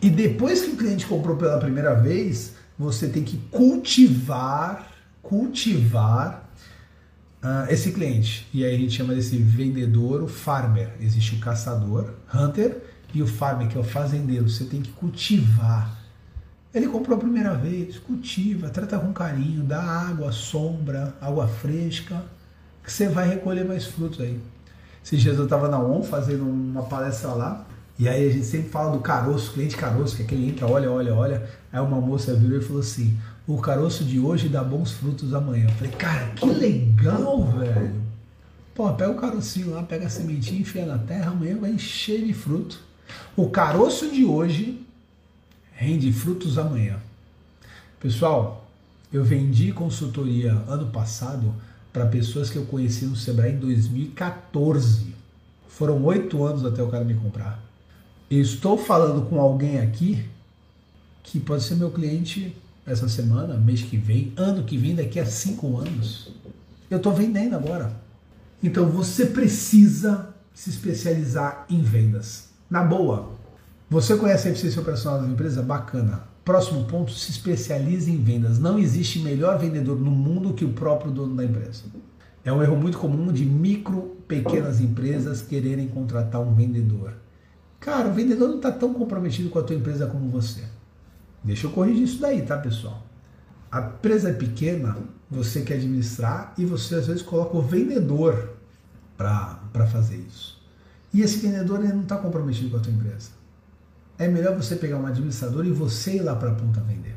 [0.00, 4.90] E depois que o cliente comprou pela primeira vez, você tem que cultivar,
[5.22, 6.48] cultivar
[7.42, 8.48] uh, esse cliente.
[8.52, 10.90] E aí a gente chama desse vendedor o farmer.
[11.00, 12.82] Existe o caçador, hunter,
[13.12, 14.48] e o farmer, que é o fazendeiro.
[14.48, 16.02] Você tem que cultivar.
[16.74, 22.24] Ele comprou a primeira vez, cultiva, trata com carinho, dá água, sombra, água fresca,
[22.82, 24.40] que você vai recolher mais frutos aí.
[25.04, 27.64] Esses dias eu estava na ON fazendo uma palestra lá,
[27.98, 30.90] e aí a gente sempre fala do caroço, cliente caroço, que é quem entra, olha,
[30.90, 31.48] olha, olha.
[31.72, 35.66] Aí uma moça virou e falou assim: o caroço de hoje dá bons frutos amanhã.
[35.66, 38.02] Eu falei, cara, que legal, velho.
[38.74, 42.34] Pô, pega o carocinho lá, pega a sementinha, enfia na terra, amanhã vai encher de
[42.34, 42.80] fruto.
[43.36, 44.84] O caroço de hoje
[45.72, 46.96] rende frutos amanhã.
[48.00, 48.68] Pessoal,
[49.12, 51.54] eu vendi consultoria ano passado
[51.92, 55.14] para pessoas que eu conheci no Sebrae em 2014.
[55.68, 57.62] Foram oito anos até o cara me comprar.
[58.30, 60.24] Eu estou falando com alguém aqui
[61.22, 62.56] que pode ser meu cliente
[62.86, 66.30] essa semana, mês que vem, ano que vem, daqui a cinco anos.
[66.90, 67.92] Eu estou vendendo agora.
[68.62, 72.48] Então você precisa se especializar em vendas.
[72.70, 73.30] Na boa,
[73.90, 75.62] você conhece a eficiência operacional da empresa?
[75.62, 76.24] Bacana.
[76.44, 78.58] Próximo ponto, se especialize em vendas.
[78.58, 81.84] Não existe melhor vendedor no mundo que o próprio dono da empresa.
[82.44, 87.14] É um erro muito comum de micro, pequenas empresas quererem contratar um vendedor.
[87.84, 90.62] Cara, o vendedor não está tão comprometido com a tua empresa como você.
[91.42, 93.04] Deixa eu corrigir isso daí, tá, pessoal?
[93.70, 94.96] A empresa é pequena,
[95.30, 98.54] você quer administrar e você às vezes coloca o vendedor
[99.18, 100.58] para fazer isso.
[101.12, 103.30] E esse vendedor ele não está comprometido com a tua empresa.
[104.16, 107.14] É melhor você pegar um administrador e você ir lá para a ponta vender.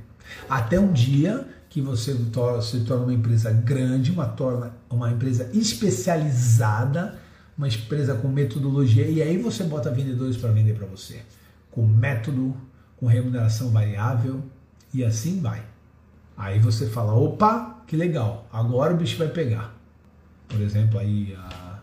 [0.50, 2.14] Até um dia que você
[2.62, 7.18] se torna uma empresa grande, uma, torna, uma empresa especializada
[7.58, 11.22] uma empresa com metodologia e aí você bota vendedores para vender para você,
[11.72, 12.56] com método,
[12.98, 14.44] com remuneração variável
[14.94, 15.64] e assim vai.
[16.38, 19.76] Aí você fala, opa, que legal, agora o bicho vai pegar.
[20.48, 21.80] Por exemplo, aí a,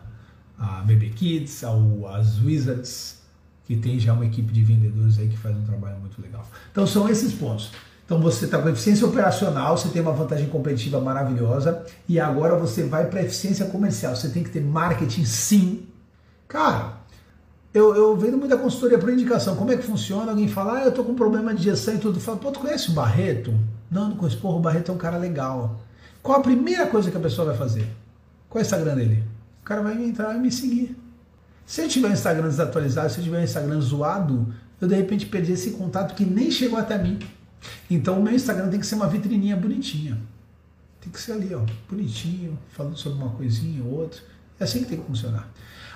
[0.57, 1.71] a BB Kids, a,
[2.15, 3.21] as Wizards,
[3.65, 6.47] que tem já uma equipe de vendedores aí que faz um trabalho muito legal.
[6.71, 7.71] Então são esses pontos.
[8.05, 12.83] Então você está com eficiência operacional, você tem uma vantagem competitiva maravilhosa e agora você
[12.83, 14.15] vai para eficiência comercial.
[14.15, 15.87] Você tem que ter marketing sim.
[16.47, 16.93] Cara,
[17.73, 19.55] eu, eu vendo muita consultoria por indicação.
[19.55, 20.31] Como é que funciona?
[20.31, 22.19] Alguém fala, ah, eu tô com problema de gestão e tudo.
[22.19, 23.53] Fala, pô, tu conhece o Barreto?
[23.89, 24.39] Não, não conheço.
[24.39, 25.81] Porra, o Barreto é um cara legal.
[26.21, 27.87] Qual a primeira coisa que a pessoa vai fazer?
[28.47, 29.23] Qual é o Instagram dele?
[29.61, 30.95] O cara vai entrar e me seguir.
[31.65, 35.25] Se eu tiver um Instagram desatualizado, se eu tiver um Instagram zoado, eu de repente
[35.25, 37.17] perdi esse contato que nem chegou até mim.
[37.89, 40.17] Então o meu Instagram tem que ser uma vitrininha bonitinha.
[41.01, 44.19] Tem que ser ali, ó, bonitinho, falando sobre uma coisinha ou outra.
[44.59, 45.51] É assim que tem que funcionar.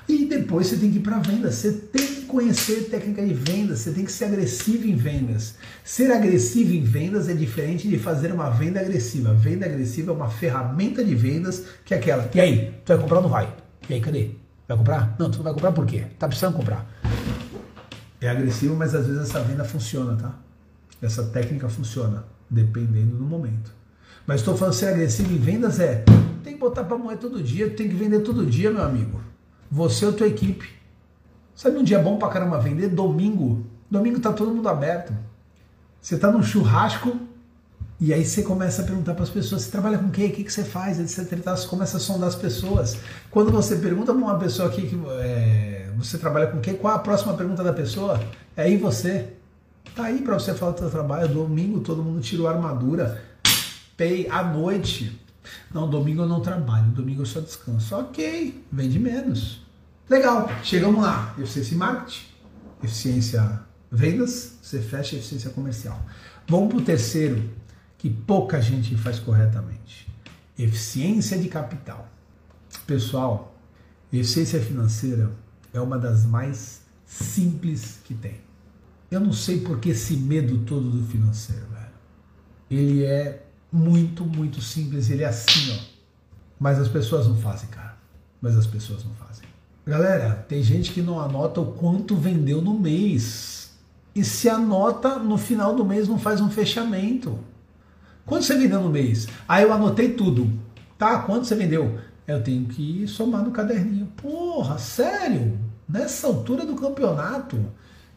[0.08, 1.52] E depois você tem que ir para venda.
[1.52, 3.80] Você tem que conhecer técnica de vendas.
[3.80, 5.56] Você tem que ser agressivo em vendas.
[5.84, 9.34] Ser agressivo em vendas é diferente de fazer uma venda agressiva.
[9.36, 12.30] Venda agressiva é uma ferramenta de vendas que é aquela.
[12.34, 13.56] E aí, tu vai comprar ou não vai?
[13.88, 14.32] E aí, cadê?
[14.68, 15.16] Vai comprar?
[15.20, 16.06] Não, tu não vai comprar por quê?
[16.18, 16.88] Tá precisando comprar.
[18.20, 20.36] É agressivo, mas às vezes essa venda funciona, tá?
[21.02, 23.72] Essa técnica funciona, dependendo do momento.
[24.28, 26.04] Mas estou falando ser agressivo em vendas é
[26.44, 29.22] tem que botar para moer todo dia, tem que vender todo dia, meu amigo.
[29.72, 30.68] Você ou tua equipe.
[31.56, 32.90] Sabe um dia bom para caramba vender?
[32.90, 33.66] Domingo.
[33.90, 35.14] Domingo tá todo mundo aberto.
[36.02, 37.20] Você tá num churrasco
[38.00, 40.26] e aí você começa a perguntar para as pessoas: você trabalha com quê?
[40.26, 41.00] O que, que você faz?
[41.00, 41.38] Etc.
[41.44, 42.98] Você começa a sondar as pessoas.
[43.30, 46.74] Quando você pergunta para uma pessoa aqui que é, você trabalha com quê?
[46.74, 48.20] Qual a próxima pergunta da pessoa?
[48.56, 49.34] É aí você.
[49.96, 51.28] Tá aí para você falar do seu trabalho.
[51.28, 53.22] Domingo todo mundo tirou a armadura
[54.00, 55.20] pay à noite.
[55.74, 57.96] Não, domingo eu não trabalho, domingo eu só descanso.
[57.96, 59.62] Ok, vende menos.
[60.10, 61.36] Legal, chegamos lá.
[61.38, 62.26] Eficiência marketing,
[62.82, 66.00] eficiência vendas, você fecha eficiência comercial.
[66.48, 67.50] Vamos para o terceiro,
[67.98, 70.08] que pouca gente faz corretamente.
[70.58, 72.08] Eficiência de capital.
[72.88, 73.56] Pessoal,
[74.12, 75.32] eficiência financeira
[75.74, 78.49] é uma das mais simples que tem.
[79.12, 81.92] Eu não sei por que esse medo todo do financeiro, velho.
[82.70, 85.10] Ele é muito, muito simples.
[85.10, 85.80] Ele é assim, ó.
[86.60, 87.98] Mas as pessoas não fazem, cara.
[88.42, 89.48] Mas as pessoas não fazem.
[89.86, 93.72] Galera, tem gente que não anota o quanto vendeu no mês.
[94.14, 97.40] E se anota no final do mês, não faz um fechamento.
[98.26, 99.28] Quanto você vendeu no mês?
[99.48, 100.52] Ah, eu anotei tudo.
[100.98, 101.98] Tá, quanto você vendeu?
[102.28, 104.06] Eu tenho que somar no caderninho.
[104.18, 105.58] Porra, sério?
[105.88, 107.58] Nessa altura do campeonato?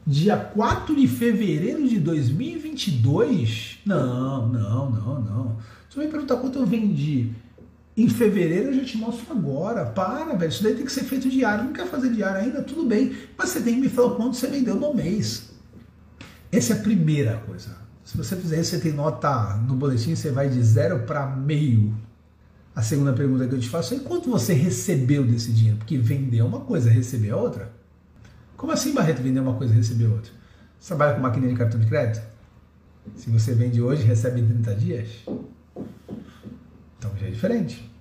[0.07, 3.79] Dia 4 de fevereiro de 2022?
[3.87, 5.57] Não, não, não, não.
[5.89, 7.31] Você me perguntar quanto eu vendi
[7.97, 9.85] em fevereiro, eu já te mostro agora.
[9.85, 10.49] Para, velho.
[10.49, 11.65] Isso daí tem que ser feito diário.
[11.65, 12.63] Não quer fazer diário ainda?
[12.63, 13.15] Tudo bem.
[13.37, 15.51] Mas você tem que me falar quanto você vendeu no mês.
[16.51, 17.77] Essa é a primeira coisa.
[18.05, 21.95] Se você fizer isso, você tem nota no boletim, você vai de zero para meio.
[22.75, 25.79] A segunda pergunta que eu te faço é quanto você recebeu desse dinheiro?
[25.79, 27.71] Porque vender é uma coisa, receber é outra.
[28.63, 30.31] Como assim, Barreto, vender uma coisa e receber outra?
[30.79, 32.25] Você trabalha com máquina de cartão de crédito?
[33.17, 35.09] Se você vende hoje, recebe em 30 dias?
[36.97, 37.93] Então já é diferente.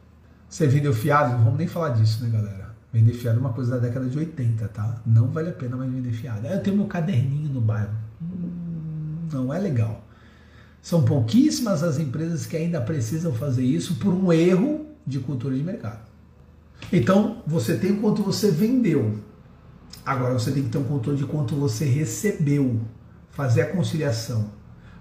[0.48, 2.76] Você vendeu fiado, vamos nem falar disso, né, galera?
[2.94, 5.02] Vender fiado é uma coisa da década de 80, tá?
[5.04, 6.46] Não vale a pena mais vender fiado.
[6.46, 7.96] Eu tenho meu caderninho no bairro.
[9.34, 10.06] Não é legal.
[10.80, 15.64] São pouquíssimas as empresas que ainda precisam fazer isso por um erro de cultura de
[15.64, 16.02] mercado.
[16.94, 19.31] Então, você tem quanto você vendeu.
[20.06, 22.80] Agora você tem que ter um controle de quanto você recebeu.
[23.32, 24.50] Fazer a conciliação.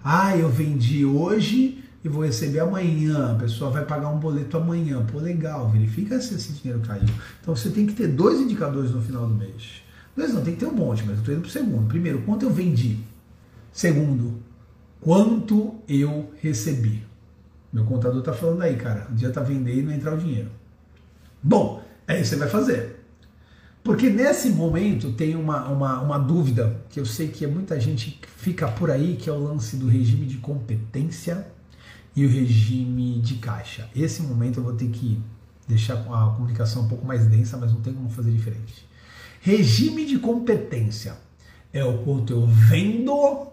[0.05, 3.33] Ah, eu vendi hoje e vou receber amanhã.
[3.33, 5.05] A pessoa vai pagar um boleto amanhã.
[5.05, 7.09] Pô, legal, verifica se esse dinheiro caiu.
[7.41, 9.83] Então você tem que ter dois indicadores no final do mês.
[10.17, 11.89] Dois não, tem que ter um monte, mas eu estou indo para o segundo.
[11.89, 12.99] Primeiro, quanto eu vendi?
[13.73, 14.41] Segundo,
[15.01, 17.05] quanto eu recebi?
[17.73, 19.07] Meu contador está falando aí, cara.
[19.11, 20.51] O dia está vendendo e não entrar o dinheiro.
[21.43, 23.00] Bom, é isso que você vai fazer.
[23.83, 28.69] Porque nesse momento tem uma, uma, uma dúvida que eu sei que muita gente fica
[28.69, 31.47] por aí, que é o lance do regime de competência
[32.15, 33.89] e o regime de caixa.
[33.97, 35.21] Esse momento eu vou ter que
[35.67, 38.87] deixar a comunicação um pouco mais densa, mas não tem como fazer diferente.
[39.41, 41.17] Regime de competência
[41.73, 43.47] é o quanto eu vendo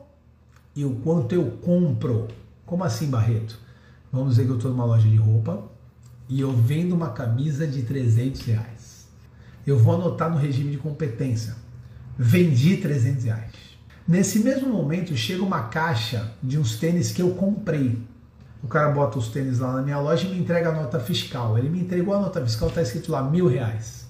[0.75, 2.27] e o quanto eu compro.
[2.65, 3.57] Como assim, Barreto?
[4.11, 5.63] Vamos dizer que eu estou numa loja de roupa
[6.27, 8.76] e eu vendo uma camisa de 300 reais
[9.67, 11.53] eu vou anotar no regime de competência.
[12.17, 13.51] Vendi 300 reais.
[14.07, 18.01] Nesse mesmo momento chega uma caixa de uns tênis que eu comprei.
[18.63, 21.57] O cara bota os tênis lá na minha loja e me entrega a nota fiscal.
[21.57, 24.07] Ele me entregou a nota fiscal, está escrito lá mil reais.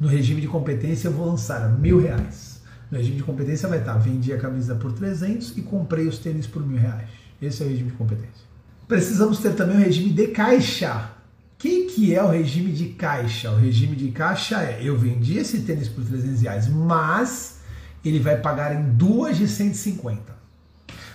[0.00, 2.62] No regime de competência eu vou lançar mil reais.
[2.90, 6.46] No regime de competência vai estar, vendi a camisa por 300 e comprei os tênis
[6.46, 7.10] por mil reais.
[7.42, 8.48] Esse é o regime de competência.
[8.88, 11.10] Precisamos ter também o regime de caixa
[11.58, 13.50] que, que é o regime de caixa?
[13.50, 17.58] O regime de caixa é, eu vendi esse tênis por 300 reais, mas
[18.04, 20.38] ele vai pagar em duas de 150.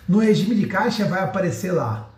[0.08, 2.14] No regime de caixa vai aparecer lá,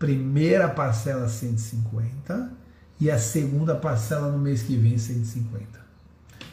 [0.00, 2.50] primeira parcela 150
[2.98, 5.78] e a segunda parcela no mês que vem 150.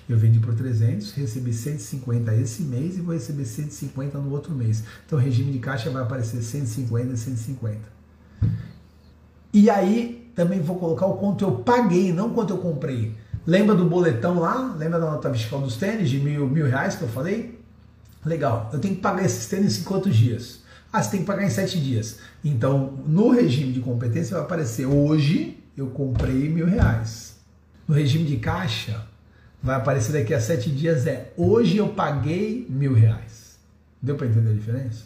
[0.07, 4.83] Eu vendi por 300, recebi 150 esse mês e vou receber 150 no outro mês.
[5.05, 7.79] Então o regime de caixa vai aparecer 150 e 150.
[9.51, 13.11] E aí também vou colocar o quanto eu paguei, não quanto eu comprei.
[13.43, 14.75] Lembra do boletão lá?
[14.77, 17.59] Lembra da nota fiscal dos tênis de mil, mil reais que eu falei?
[18.23, 20.59] Legal, eu tenho que pagar esses tênis em quantos dias?
[20.93, 22.19] Ah, você tem que pagar em sete dias.
[22.45, 27.37] Então, no regime de competência vai aparecer hoje eu comprei mil reais.
[27.87, 29.07] No regime de caixa,
[29.61, 33.57] vai aparecer daqui a sete dias é hoje eu paguei mil reais.
[33.99, 35.05] Deu para entender a diferença?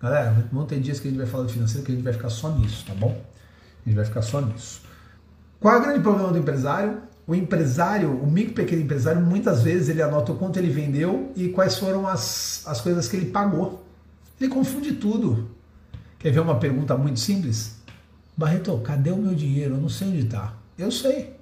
[0.00, 2.14] Galera, vão ter dias que a gente vai falar de financeiro que a gente vai
[2.14, 3.20] ficar só nisso, tá bom?
[3.84, 4.82] A gente vai ficar só nisso.
[5.58, 7.02] Qual é o grande problema do empresário?
[7.26, 11.48] O empresário, o micro pequeno empresário, muitas vezes ele anota o quanto ele vendeu e
[11.48, 13.84] quais foram as, as coisas que ele pagou.
[14.40, 15.50] Ele confunde tudo.
[16.18, 17.76] Quer ver uma pergunta muito simples?
[18.36, 19.74] Barreto, cadê o meu dinheiro?
[19.74, 20.54] Eu não sei onde está.
[20.78, 21.36] Eu sei.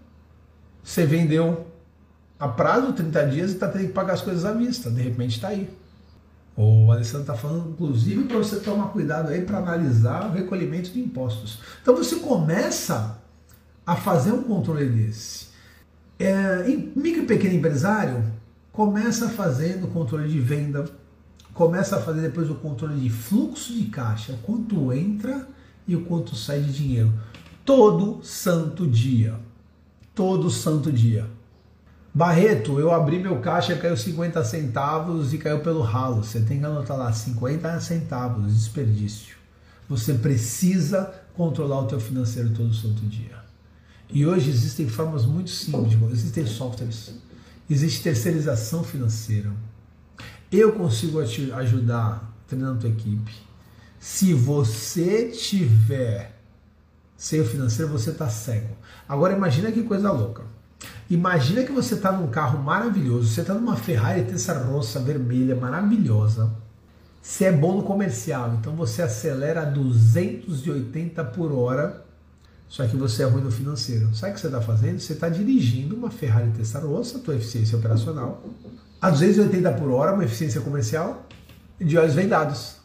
[0.82, 1.66] Você vendeu
[2.38, 4.90] a prazo, 30 dias, e está tendo que pagar as coisas à vista.
[4.90, 5.68] De repente está aí.
[6.60, 10.98] O Alessandro está falando, inclusive, para você tomar cuidado aí para analisar o recolhimento de
[10.98, 11.60] impostos.
[11.80, 13.22] Então você começa
[13.86, 15.46] a fazer um controle desse.
[16.18, 16.64] É,
[16.96, 18.24] micro e pequeno empresário,
[18.72, 20.84] começa fazendo controle de venda,
[21.54, 25.46] começa a fazer depois o controle de fluxo de caixa, quanto entra
[25.86, 27.12] e o quanto sai de dinheiro.
[27.64, 29.38] Todo santo dia.
[30.12, 31.37] Todo santo dia.
[32.14, 36.24] Barreto, eu abri meu caixa, caiu 50 centavos e caiu pelo ralo.
[36.24, 39.36] Você tem que anotar lá 50 centavos, desperdício.
[39.88, 43.38] Você precisa controlar o teu financeiro todo santo dia.
[44.10, 47.14] E hoje existem formas muito simples, existem softwares,
[47.68, 49.50] existe terceirização financeira.
[50.50, 53.32] Eu consigo te ajudar treinando tua equipe.
[54.00, 56.38] Se você tiver
[57.16, 58.76] sem o financeiro, você está cego.
[59.06, 60.44] Agora imagina que coisa louca.
[61.10, 66.50] Imagina que você está num carro maravilhoso, você está numa Ferrari Testarossa vermelha maravilhosa.
[67.22, 72.04] Você é bom no comercial, então você acelera a 280 por hora,
[72.68, 74.14] só que você é ruim no financeiro.
[74.14, 75.00] Sabe o que você está fazendo?
[75.00, 78.44] Você está dirigindo uma Ferrari Testarossa, tua eficiência operacional,
[79.00, 81.26] a 280 por hora, uma eficiência comercial,
[81.80, 82.76] de olhos vendados.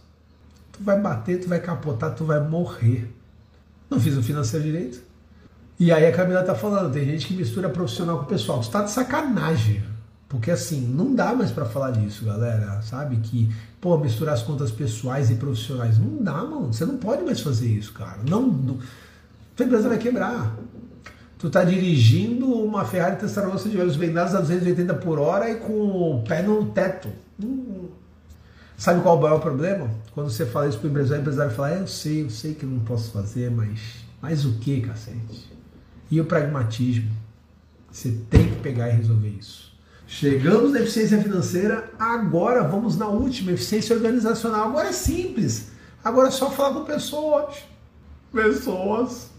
[0.71, 3.13] Tu vai bater, tu vai capotar, tu vai morrer.
[3.89, 5.01] Não fiz o financeiro direito.
[5.83, 8.61] E aí a Camila tá falando, tem gente que mistura profissional com pessoal.
[8.61, 9.83] Tu tá de sacanagem.
[10.29, 12.81] Porque assim, não dá mais para falar disso, galera.
[12.83, 13.17] Sabe?
[13.17, 15.99] Que, pô, misturar as contas pessoais e profissionais.
[15.99, 16.71] Não dá, mano.
[16.71, 18.19] Você não pode mais fazer isso, cara.
[18.25, 18.43] Não.
[18.43, 18.77] não...
[19.57, 20.55] Tua empresa vai quebrar.
[21.37, 25.73] Tu tá dirigindo uma Ferrari Testarossa de olhos vendados a 280 por hora e com
[25.73, 27.09] o pé no teto.
[27.43, 27.89] Hum.
[28.77, 29.89] Sabe qual é o maior problema?
[30.13, 32.65] Quando você fala isso pro empresário, o empresário fala, é, eu sei, eu sei que
[32.65, 34.01] não posso fazer, mas.
[34.21, 35.52] Mas o que, cacete?
[36.13, 37.09] E o pragmatismo?
[37.91, 39.73] Você tem que pegar e resolver isso.
[40.05, 44.67] Chegamos na eficiência financeira, agora vamos na última, eficiência organizacional.
[44.67, 45.71] Agora é simples.
[46.03, 47.55] Agora é só falar com pessoas.
[48.31, 49.31] Pessoas.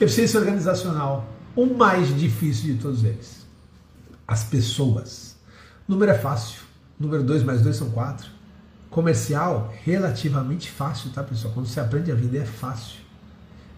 [0.00, 3.44] Eficiência organizacional o mais difícil de todos eles.
[4.24, 5.34] As pessoas.
[5.88, 6.60] Número é fácil.
[6.96, 8.30] Número 2 mais 2 são 4.
[8.88, 11.52] Comercial, relativamente fácil, tá, pessoal?
[11.54, 12.99] Quando você aprende a vender, é fácil.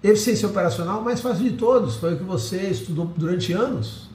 [0.03, 1.97] Eficiência operacional, mais fácil de todos.
[1.97, 4.11] Foi o que você estudou durante anos.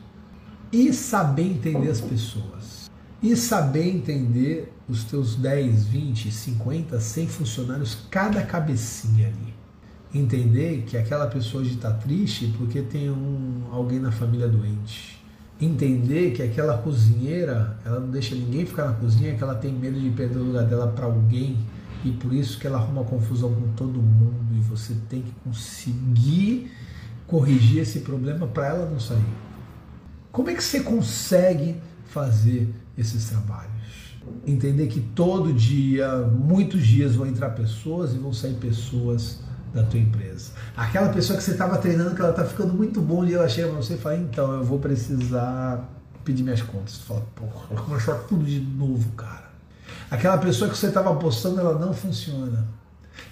[0.72, 2.90] E saber entender as pessoas.
[3.24, 9.58] E saber entender os teus 10, 20, 50, 100 funcionários, cada cabecinha ali
[10.14, 15.18] entender que aquela pessoa hoje está triste porque tem um, alguém na família doente.
[15.60, 20.00] Entender que aquela cozinheira, ela não deixa ninguém ficar na cozinha, que ela tem medo
[20.00, 21.58] de perder o lugar dela para alguém
[22.04, 26.72] e por isso que ela arruma confusão com todo mundo e você tem que conseguir
[27.26, 29.24] corrigir esse problema para ela não sair.
[30.32, 31.76] Como é que você consegue
[32.06, 33.68] fazer esses trabalhos?
[34.46, 39.40] Entender que todo dia, muitos dias vão entrar pessoas e vão sair pessoas
[39.74, 40.52] da tua empresa.
[40.76, 43.70] Aquela pessoa que você estava treinando, que ela está ficando muito bom e ela chega
[43.70, 45.90] para você e fala, então, eu vou precisar
[46.24, 46.98] pedir minhas contas.
[46.98, 49.47] Tu fala, porra, vou começar tudo de novo, cara.
[50.10, 52.68] Aquela pessoa que você estava apostando, ela não funciona.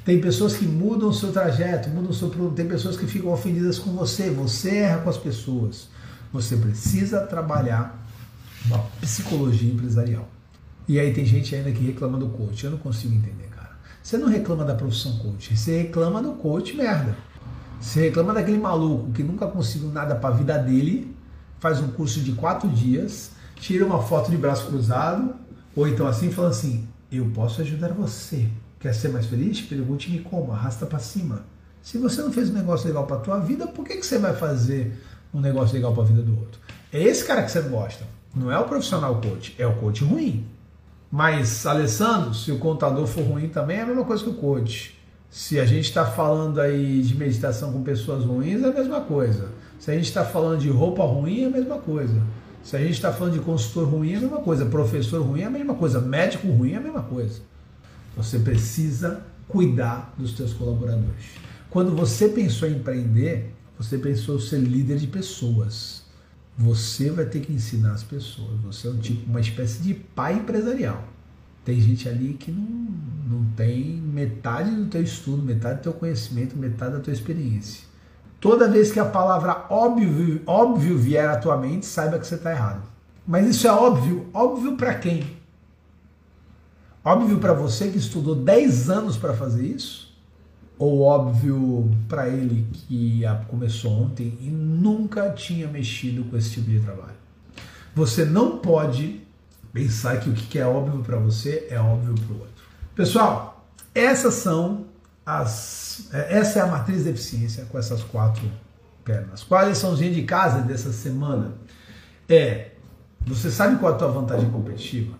[0.03, 3.31] Tem pessoas que mudam o seu trajeto, mudam o seu produto, tem pessoas que ficam
[3.31, 5.87] ofendidas com você, você erra com as pessoas.
[6.33, 8.03] Você precisa trabalhar
[8.65, 10.27] uma psicologia empresarial.
[10.87, 12.63] E aí tem gente ainda que reclama do coach.
[12.63, 13.45] Eu não consigo entender.
[14.05, 17.17] Você não reclama da profissão coach, você reclama do coach merda.
[17.81, 21.17] Você reclama daquele maluco que nunca conseguiu nada para a vida dele,
[21.59, 25.33] faz um curso de quatro dias, tira uma foto de braço cruzado,
[25.75, 28.47] ou então assim, fala assim: Eu posso ajudar você.
[28.79, 29.61] Quer ser mais feliz?
[29.61, 31.43] Pergunte-me como, arrasta para cima.
[31.81, 34.35] Se você não fez um negócio legal para tua vida, por que, que você vai
[34.35, 34.93] fazer
[35.33, 36.59] um negócio legal para a vida do outro?
[36.91, 38.05] É esse cara que você gosta.
[38.33, 40.45] Não é o profissional coach, é o coach ruim.
[41.11, 44.99] Mas, Alessandro, se o contador for ruim também é a mesma coisa que o coach.
[45.29, 49.49] Se a gente está falando aí de meditação com pessoas ruins, é a mesma coisa.
[49.79, 52.21] Se a gente está falando de roupa ruim, é a mesma coisa.
[52.65, 54.65] Se a gente está falando de consultor ruim, é a mesma coisa.
[54.65, 56.01] Professor ruim é a mesma coisa.
[56.01, 57.39] Médico ruim é a mesma coisa.
[58.17, 61.25] Você precisa cuidar dos teus colaboradores.
[61.69, 66.05] Quando você pensou em empreender, você pensou ser líder de pessoas.
[66.57, 68.59] Você vai ter que ensinar as pessoas.
[68.63, 71.07] Você é um tipo, uma espécie de pai empresarial.
[71.63, 72.87] Tem gente ali que não,
[73.29, 77.84] não tem metade do teu estudo, metade do teu conhecimento, metade da tua experiência.
[78.45, 82.51] Toda vez que a palavra óbvio, óbvio vier à tua mente, saiba que você está
[82.51, 82.83] errado.
[83.25, 84.29] Mas isso é óbvio.
[84.31, 85.25] Óbvio para quem?
[87.03, 90.15] Óbvio para você que estudou 10 anos para fazer isso?
[90.77, 96.81] Ou óbvio para ele que começou ontem e nunca tinha mexido com esse tipo de
[96.81, 97.17] trabalho?
[97.95, 99.21] Você não pode
[99.73, 102.63] pensar que o que é óbvio para você é óbvio para o outro.
[102.93, 103.65] Pessoal,
[103.95, 104.85] essas são
[105.25, 106.07] as.
[106.13, 108.49] É, essa é a matriz de eficiência com essas quatro
[109.03, 109.43] pernas.
[109.43, 111.53] Qual a liçãozinha de casa dessa semana?
[112.27, 112.71] É,
[113.25, 115.15] você sabe qual é a tua vantagem competitiva?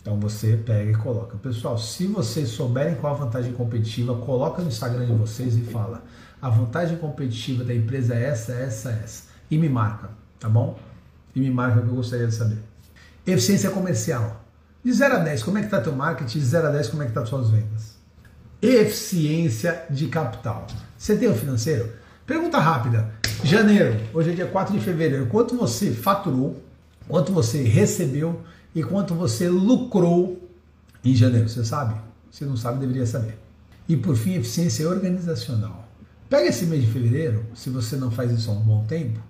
[0.00, 1.36] Então você pega e coloca.
[1.38, 6.02] Pessoal, se vocês souberem qual a vantagem competitiva, coloca no Instagram de vocês e fala:
[6.40, 9.24] a vantagem competitiva da empresa é essa, essa, essa.
[9.50, 10.78] E me marca, tá bom?
[11.34, 12.58] E me marca que eu gostaria de saber.
[13.26, 14.42] Eficiência comercial.
[14.84, 16.38] De 0 a 10, como é que está teu marketing?
[16.38, 17.94] De 0 a 10, como é que tá suas vendas?
[18.66, 20.66] Eficiência de capital.
[20.96, 21.92] Você tem o financeiro?
[22.26, 23.12] Pergunta rápida.
[23.44, 25.26] Janeiro, hoje é dia 4 de fevereiro.
[25.26, 26.64] Quanto você faturou?
[27.06, 28.40] Quanto você recebeu?
[28.74, 30.48] E quanto você lucrou
[31.04, 31.46] em janeiro?
[31.46, 31.94] Você sabe?
[32.30, 33.38] Se não sabe, deveria saber.
[33.86, 35.86] E por fim, eficiência organizacional.
[36.30, 39.20] Pega esse mês de fevereiro, se você não faz isso há um bom tempo,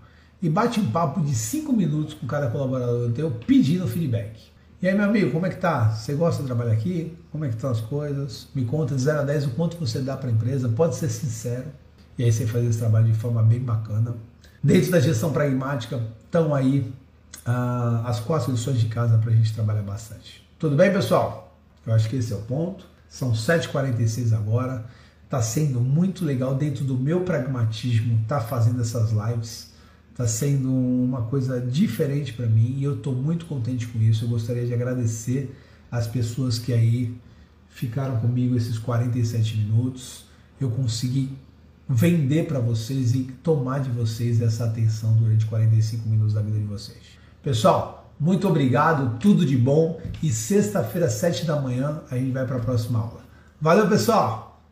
[0.40, 4.53] e bate um papo de 5 minutos com cada colaborador teu pedindo feedback.
[4.84, 5.88] E aí, meu amigo, como é que tá?
[5.92, 7.16] Você gosta de trabalhar aqui?
[7.32, 8.48] Como é que estão as coisas?
[8.54, 11.08] Me conta de 0 a 10 o quanto você dá para a empresa, pode ser
[11.08, 11.68] sincero.
[12.18, 14.14] E aí você faz esse trabalho de forma bem bacana.
[14.62, 16.92] Dentro da gestão pragmática, estão aí
[17.46, 20.46] ah, as quatro lições de casa para a gente trabalhar bastante.
[20.58, 21.56] Tudo bem, pessoal?
[21.86, 22.84] Eu acho que esse é o ponto.
[23.08, 24.84] São 7h46 agora.
[25.24, 29.72] Está sendo muito legal dentro do meu pragmatismo tá fazendo essas lives
[30.14, 34.24] Está sendo uma coisa diferente para mim e eu estou muito contente com isso.
[34.24, 35.52] Eu gostaria de agradecer
[35.90, 37.12] as pessoas que aí
[37.68, 40.26] ficaram comigo esses 47 minutos.
[40.60, 41.36] Eu consegui
[41.88, 46.64] vender para vocês e tomar de vocês essa atenção durante 45 minutos da vida de
[46.64, 47.18] vocês.
[47.42, 52.58] Pessoal, muito obrigado, tudo de bom e sexta-feira, 7 da manhã, a gente vai para
[52.58, 53.24] a próxima aula.
[53.60, 54.53] Valeu, pessoal!